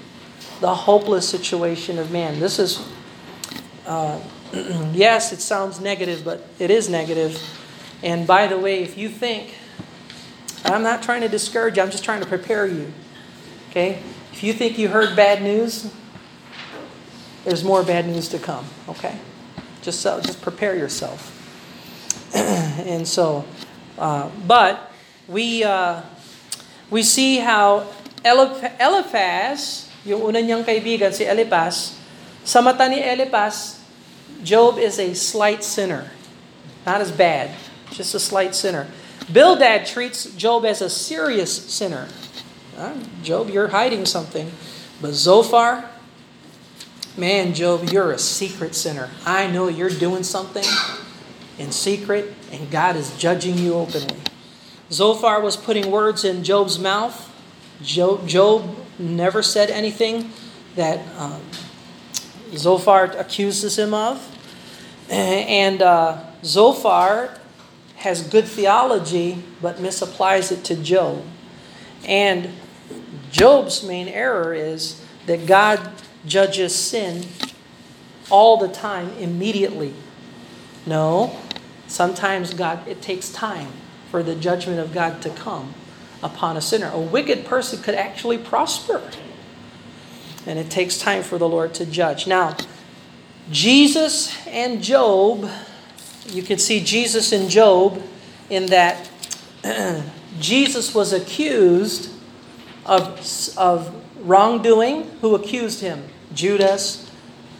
the 0.61 0.73
hopeless 0.73 1.29
situation 1.29 1.99
of 1.99 2.13
man. 2.13 2.39
This 2.39 2.59
is, 2.59 2.87
uh, 3.85 4.21
yes, 4.93 5.33
it 5.33 5.41
sounds 5.41 5.81
negative, 5.81 6.25
but 6.25 6.47
it 6.59 6.71
is 6.71 6.89
negative. 6.89 7.43
And 8.03 8.27
by 8.27 8.47
the 8.47 8.59
way, 8.59 8.83
if 8.83 8.97
you 8.97 9.09
think, 9.09 9.55
I'm 10.65 10.83
not 10.83 11.03
trying 11.03 11.23
to 11.23 11.29
discourage 11.29 11.77
you, 11.77 11.83
I'm 11.83 11.91
just 11.91 12.05
trying 12.05 12.21
to 12.21 12.29
prepare 12.29 12.65
you. 12.65 12.93
Okay? 13.71 14.01
If 14.33 14.45
you 14.45 14.53
think 14.53 14.79
you 14.79 14.89
heard 14.89 15.17
bad 15.17 15.43
news, 15.43 15.93
there's 17.45 17.65
more 17.65 17.83
bad 17.83 18.07
news 18.07 18.29
to 18.29 18.39
come. 18.39 18.67
Okay? 18.89 19.19
Just 19.83 20.01
so, 20.01 20.21
just 20.21 20.41
prepare 20.41 20.77
yourself. 20.77 21.37
and 22.35 23.07
so, 23.07 23.45
uh, 23.99 24.31
but 24.47 24.93
we. 25.27 25.65
Uh, 25.65 26.03
we 26.91 27.03
see 27.03 27.39
how 27.39 27.87
Eliphaz, 28.25 29.89
yung 30.05 30.23
una 30.23 30.43
niyang 30.43 30.65
kaibigan, 30.67 31.15
si 31.15 31.25
Eliphaz, 31.25 31.97
sa 32.45 32.61
mata 32.61 32.89
ni 32.89 33.01
Eliphaz, 33.01 33.79
Job 34.43 34.79
is 34.79 34.99
a 34.99 35.15
slight 35.15 35.63
sinner. 35.63 36.11
Not 36.85 37.01
as 37.01 37.13
bad, 37.13 37.51
just 37.93 38.15
a 38.15 38.21
slight 38.21 38.55
sinner. 38.55 38.89
Bildad 39.31 39.87
treats 39.87 40.25
Job 40.35 40.65
as 40.65 40.83
a 40.83 40.91
serious 40.91 41.53
sinner. 41.71 42.09
Job, 43.23 43.51
you're 43.51 43.69
hiding 43.69 44.07
something. 44.07 44.51
But 45.01 45.13
Zophar, 45.13 45.89
man, 47.17 47.53
Job, 47.53 47.85
you're 47.93 48.13
a 48.13 48.19
secret 48.19 48.75
sinner. 48.75 49.11
I 49.27 49.47
know 49.47 49.69
you're 49.69 49.91
doing 49.93 50.25
something 50.25 50.65
in 51.59 51.73
secret, 51.73 52.33
and 52.51 52.71
God 52.71 52.97
is 52.97 53.17
judging 53.19 53.59
you 53.59 53.75
openly. 53.75 54.17
Zophar 54.91 55.41
was 55.41 55.57
putting 55.57 55.91
words 55.91 56.25
in 56.25 56.43
Job's 56.43 56.79
mouth. 56.79 57.29
Job, 57.83 58.27
Job 58.27 58.77
never 58.99 59.43
said 59.43 59.71
anything 59.71 60.33
that 60.75 61.01
um, 61.17 61.41
Zophar 62.55 63.05
accuses 63.17 63.79
him 63.79 63.95
of. 63.95 64.27
And 65.11 65.83
uh, 65.83 66.23
Zophar 66.45 67.37
has 67.97 68.23
good 68.23 68.45
theology 68.45 69.43
but 69.61 69.79
misapplies 69.79 70.53
it 70.53 70.63
to 70.65 70.77
Job. 70.77 71.25
And 72.05 72.51
Job's 73.33 73.83
main 73.83 74.07
error 74.07 74.55
is 74.55 75.05
that 75.27 75.47
God 75.47 75.93
judges 76.25 76.75
sin 76.75 77.27
all 78.31 78.57
the 78.57 78.69
time 78.69 79.11
immediately. 79.19 79.95
No, 80.87 81.37
sometimes 81.89 82.55
God, 82.55 82.87
it 82.87 83.03
takes 83.03 83.31
time 83.31 83.73
for 84.11 84.23
the 84.23 84.35
judgment 84.35 84.81
of 84.81 84.93
God 84.93 85.23
to 85.23 85.31
come 85.31 85.75
upon 86.23 86.57
a 86.57 86.61
sinner. 86.61 86.91
A 86.93 87.01
wicked 87.01 87.45
person 87.45 87.83
could 87.83 87.95
actually 87.95 88.39
prosper. 88.39 89.03
And 90.47 90.59
it 90.59 90.71
takes 90.71 90.99
time 90.99 91.23
for 91.23 91.39
the 91.39 91.49
Lord 91.49 91.75
to 91.75 91.87
judge. 91.87 92.27
Now, 92.27 92.57
Jesus 93.51 94.37
and 94.47 94.83
Job 94.83 95.51
you 96.33 96.43
can 96.43 96.59
see 96.59 96.81
Jesus 96.81 97.33
and 97.33 97.51
Job 97.51 98.03
in 98.49 98.67
that 98.67 99.11
Jesus 100.41 100.95
was 100.95 101.13
accused 101.13 102.13
of, 102.87 103.21
of 103.57 103.95
wrongdoing. 104.21 105.11
Who 105.21 105.35
accused 105.35 105.81
him? 105.81 106.05
Judas, 106.35 107.11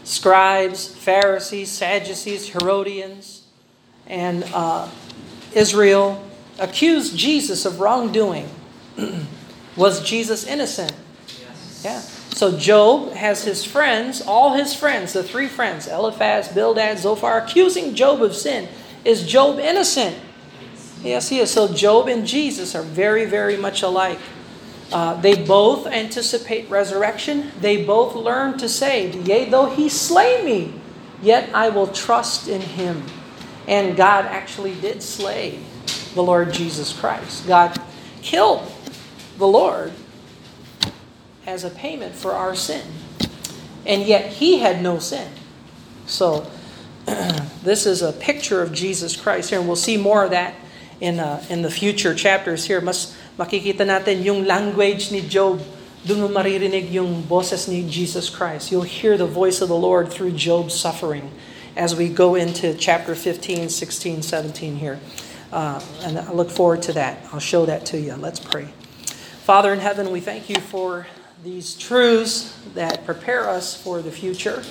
scribes, 0.03 0.87
Pharisees, 0.87 1.69
Sadducees, 1.69 2.49
Herodians, 2.49 3.43
and 4.07 4.43
uh, 4.53 4.89
Israel 5.53 6.23
accused 6.61 7.17
Jesus 7.17 7.65
of 7.65 7.81
wrongdoing. 7.81 8.47
was 9.75 10.01
Jesus 10.01 10.45
innocent? 10.45 10.93
Yes. 11.27 11.81
Yeah. 11.83 11.99
So 11.99 12.57
Job 12.57 13.11
has 13.13 13.43
his 13.43 13.65
friends, 13.65 14.21
all 14.21 14.53
his 14.53 14.73
friends, 14.73 15.13
the 15.13 15.23
three 15.23 15.47
friends, 15.47 15.87
Eliphaz, 15.87 16.47
Bildad, 16.47 16.99
Zophar, 16.99 17.39
accusing 17.39 17.93
Job 17.93 18.21
of 18.21 18.35
sin. 18.35 18.69
Is 19.03 19.25
Job 19.25 19.59
innocent? 19.59 20.17
Yes, 21.03 21.29
he 21.29 21.39
is. 21.39 21.51
So 21.51 21.73
Job 21.73 22.07
and 22.07 22.25
Jesus 22.25 22.75
are 22.75 22.83
very, 22.83 23.25
very 23.25 23.57
much 23.57 23.81
alike. 23.81 24.19
Uh, 24.91 25.19
they 25.19 25.35
both 25.35 25.87
anticipate 25.87 26.69
resurrection. 26.69 27.51
They 27.59 27.83
both 27.83 28.15
learn 28.15 28.57
to 28.59 28.69
say, 28.69 29.11
Yea, 29.11 29.49
though 29.49 29.67
he 29.69 29.89
slay 29.89 30.43
me, 30.43 30.73
yet 31.21 31.49
I 31.55 31.69
will 31.69 31.87
trust 31.87 32.47
in 32.47 32.61
him. 32.61 33.03
And 33.67 33.95
God 33.95 34.25
actually 34.25 34.75
did 34.75 35.01
slay 35.01 35.59
the 36.13 36.23
Lord 36.23 36.53
Jesus 36.53 36.93
Christ. 36.93 37.47
God 37.47 37.79
killed 38.21 38.71
the 39.37 39.47
Lord 39.47 39.93
as 41.45 41.63
a 41.63 41.69
payment 41.69 42.15
for 42.15 42.33
our 42.33 42.55
sin. 42.55 42.85
And 43.85 44.03
yet 44.03 44.33
he 44.33 44.59
had 44.59 44.81
no 44.81 44.99
sin. 44.99 45.31
So 46.05 46.49
this 47.63 47.85
is 47.85 48.01
a 48.01 48.13
picture 48.13 48.61
of 48.61 48.71
Jesus 48.73 49.15
Christ 49.15 49.49
here, 49.49 49.59
and 49.59 49.67
we'll 49.67 49.75
see 49.75 49.97
more 49.97 50.23
of 50.23 50.31
that 50.31 50.55
in, 50.99 51.19
uh, 51.19 51.43
in 51.49 51.61
the 51.61 51.71
future 51.71 52.13
chapters 52.13 52.65
here. 52.65 52.81
Mas 52.81 53.17
makikita 53.37 53.81
natin 53.81 54.23
yung 54.23 54.45
language 54.45 55.11
ni 55.11 55.21
Job. 55.21 55.61
Doon 56.05 56.25
mo 56.25 56.29
maririnig 56.29 56.89
yung 56.89 57.21
boses 57.21 57.69
ni 57.69 57.85
Jesus 57.85 58.29
Christ. 58.29 58.71
You'll 58.71 58.89
hear 58.89 59.17
the 59.17 59.29
voice 59.29 59.61
of 59.61 59.69
the 59.69 59.77
Lord 59.77 60.09
through 60.09 60.33
Job's 60.33 60.73
suffering 60.73 61.29
as 61.77 61.95
we 61.95 62.09
go 62.09 62.33
into 62.33 62.73
chapter 62.73 63.13
15, 63.13 63.69
16, 63.69 64.21
17 64.21 64.77
here. 64.77 64.99
Uh, 65.51 65.81
and 66.03 66.17
I 66.17 66.31
look 66.31 66.49
forward 66.49 66.81
to 66.83 66.93
that. 66.93 67.25
I'll 67.33 67.39
show 67.39 67.65
that 67.65 67.85
to 67.87 67.99
you. 67.99 68.15
Let's 68.15 68.39
pray. 68.39 68.65
Father 69.43 69.73
in 69.73 69.79
heaven, 69.79 70.11
we 70.11 70.21
thank 70.21 70.49
you 70.49 70.55
for 70.55 71.07
these 71.43 71.75
truths 71.75 72.57
that 72.75 73.05
prepare 73.05 73.49
us 73.49 73.75
for 73.81 74.01
the 74.01 74.11
future. 74.11 74.63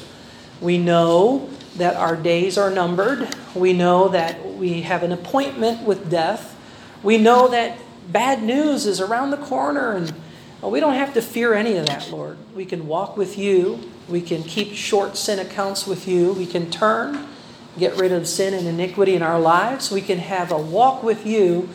We 0.60 0.78
know 0.78 1.50
that 1.76 1.96
our 1.96 2.16
days 2.16 2.56
are 2.56 2.70
numbered. 2.70 3.28
We 3.54 3.72
know 3.72 4.08
that 4.08 4.54
we 4.54 4.82
have 4.82 5.02
an 5.02 5.12
appointment 5.12 5.82
with 5.82 6.10
death. 6.10 6.56
We 7.02 7.18
know 7.18 7.48
that 7.48 7.78
bad 8.08 8.42
news 8.42 8.86
is 8.86 9.00
around 9.00 9.30
the 9.30 9.38
corner, 9.38 9.92
and 9.92 10.12
we 10.62 10.80
don't 10.80 10.94
have 10.94 11.14
to 11.14 11.22
fear 11.22 11.54
any 11.54 11.76
of 11.76 11.86
that, 11.86 12.10
Lord. 12.10 12.36
We 12.54 12.64
can 12.64 12.86
walk 12.86 13.16
with 13.16 13.38
you. 13.38 13.90
We 14.08 14.20
can 14.20 14.42
keep 14.42 14.74
short 14.74 15.16
sin 15.16 15.38
accounts 15.38 15.86
with 15.86 16.06
you. 16.06 16.32
We 16.32 16.46
can 16.46 16.70
turn, 16.70 17.26
get 17.80 17.96
rid 17.96 18.12
of 18.12 18.28
sin 18.28 18.54
and 18.54 18.66
iniquity 18.66 19.16
in 19.16 19.22
our 19.22 19.40
lives. 19.40 19.90
We 19.90 20.02
can 20.02 20.18
have 20.18 20.52
a 20.52 20.58
walk 20.58 21.02
with 21.02 21.26
you 21.26 21.68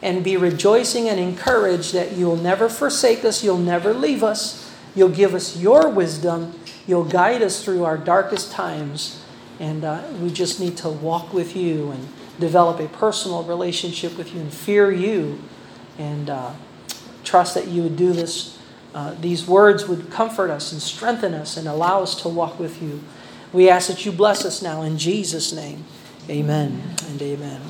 and 0.00 0.22
be 0.22 0.36
rejoicing 0.36 1.08
and 1.08 1.18
encouraged 1.18 1.92
that 1.92 2.12
you'll 2.16 2.36
never 2.36 2.68
forsake 2.68 3.24
us, 3.24 3.42
you'll 3.42 3.58
never 3.58 3.92
leave 3.92 4.22
us, 4.22 4.72
you'll 4.94 5.08
give 5.08 5.34
us 5.34 5.56
your 5.56 5.88
wisdom, 5.88 6.58
you'll 6.86 7.04
guide 7.04 7.42
us 7.42 7.62
through 7.64 7.84
our 7.84 7.98
darkest 7.98 8.52
times. 8.52 9.22
And 9.60 9.84
uh, 9.84 10.02
we 10.20 10.30
just 10.30 10.60
need 10.60 10.76
to 10.78 10.88
walk 10.88 11.32
with 11.32 11.56
you 11.56 11.90
and 11.90 12.08
develop 12.38 12.78
a 12.78 12.86
personal 12.88 13.42
relationship 13.42 14.16
with 14.16 14.32
you 14.32 14.40
and 14.40 14.52
fear 14.52 14.90
you 14.92 15.40
and 15.98 16.30
uh, 16.30 16.52
trust 17.24 17.54
that 17.54 17.66
you 17.66 17.82
would 17.82 17.96
do 17.96 18.12
this. 18.12 18.56
Uh, 18.94 19.14
these 19.20 19.46
words 19.46 19.88
would 19.88 20.10
comfort 20.10 20.50
us 20.50 20.72
and 20.72 20.80
strengthen 20.80 21.34
us 21.34 21.56
and 21.56 21.66
allow 21.66 22.02
us 22.02 22.20
to 22.22 22.28
walk 22.28 22.58
with 22.58 22.80
you. 22.80 23.02
We 23.58 23.68
ask 23.68 23.88
that 23.88 24.06
you 24.06 24.12
bless 24.12 24.44
us 24.44 24.62
now 24.62 24.82
in 24.82 24.96
Jesus' 24.98 25.52
name. 25.52 25.84
Amen 26.30 26.94
and 27.08 27.20
amen. 27.20 27.60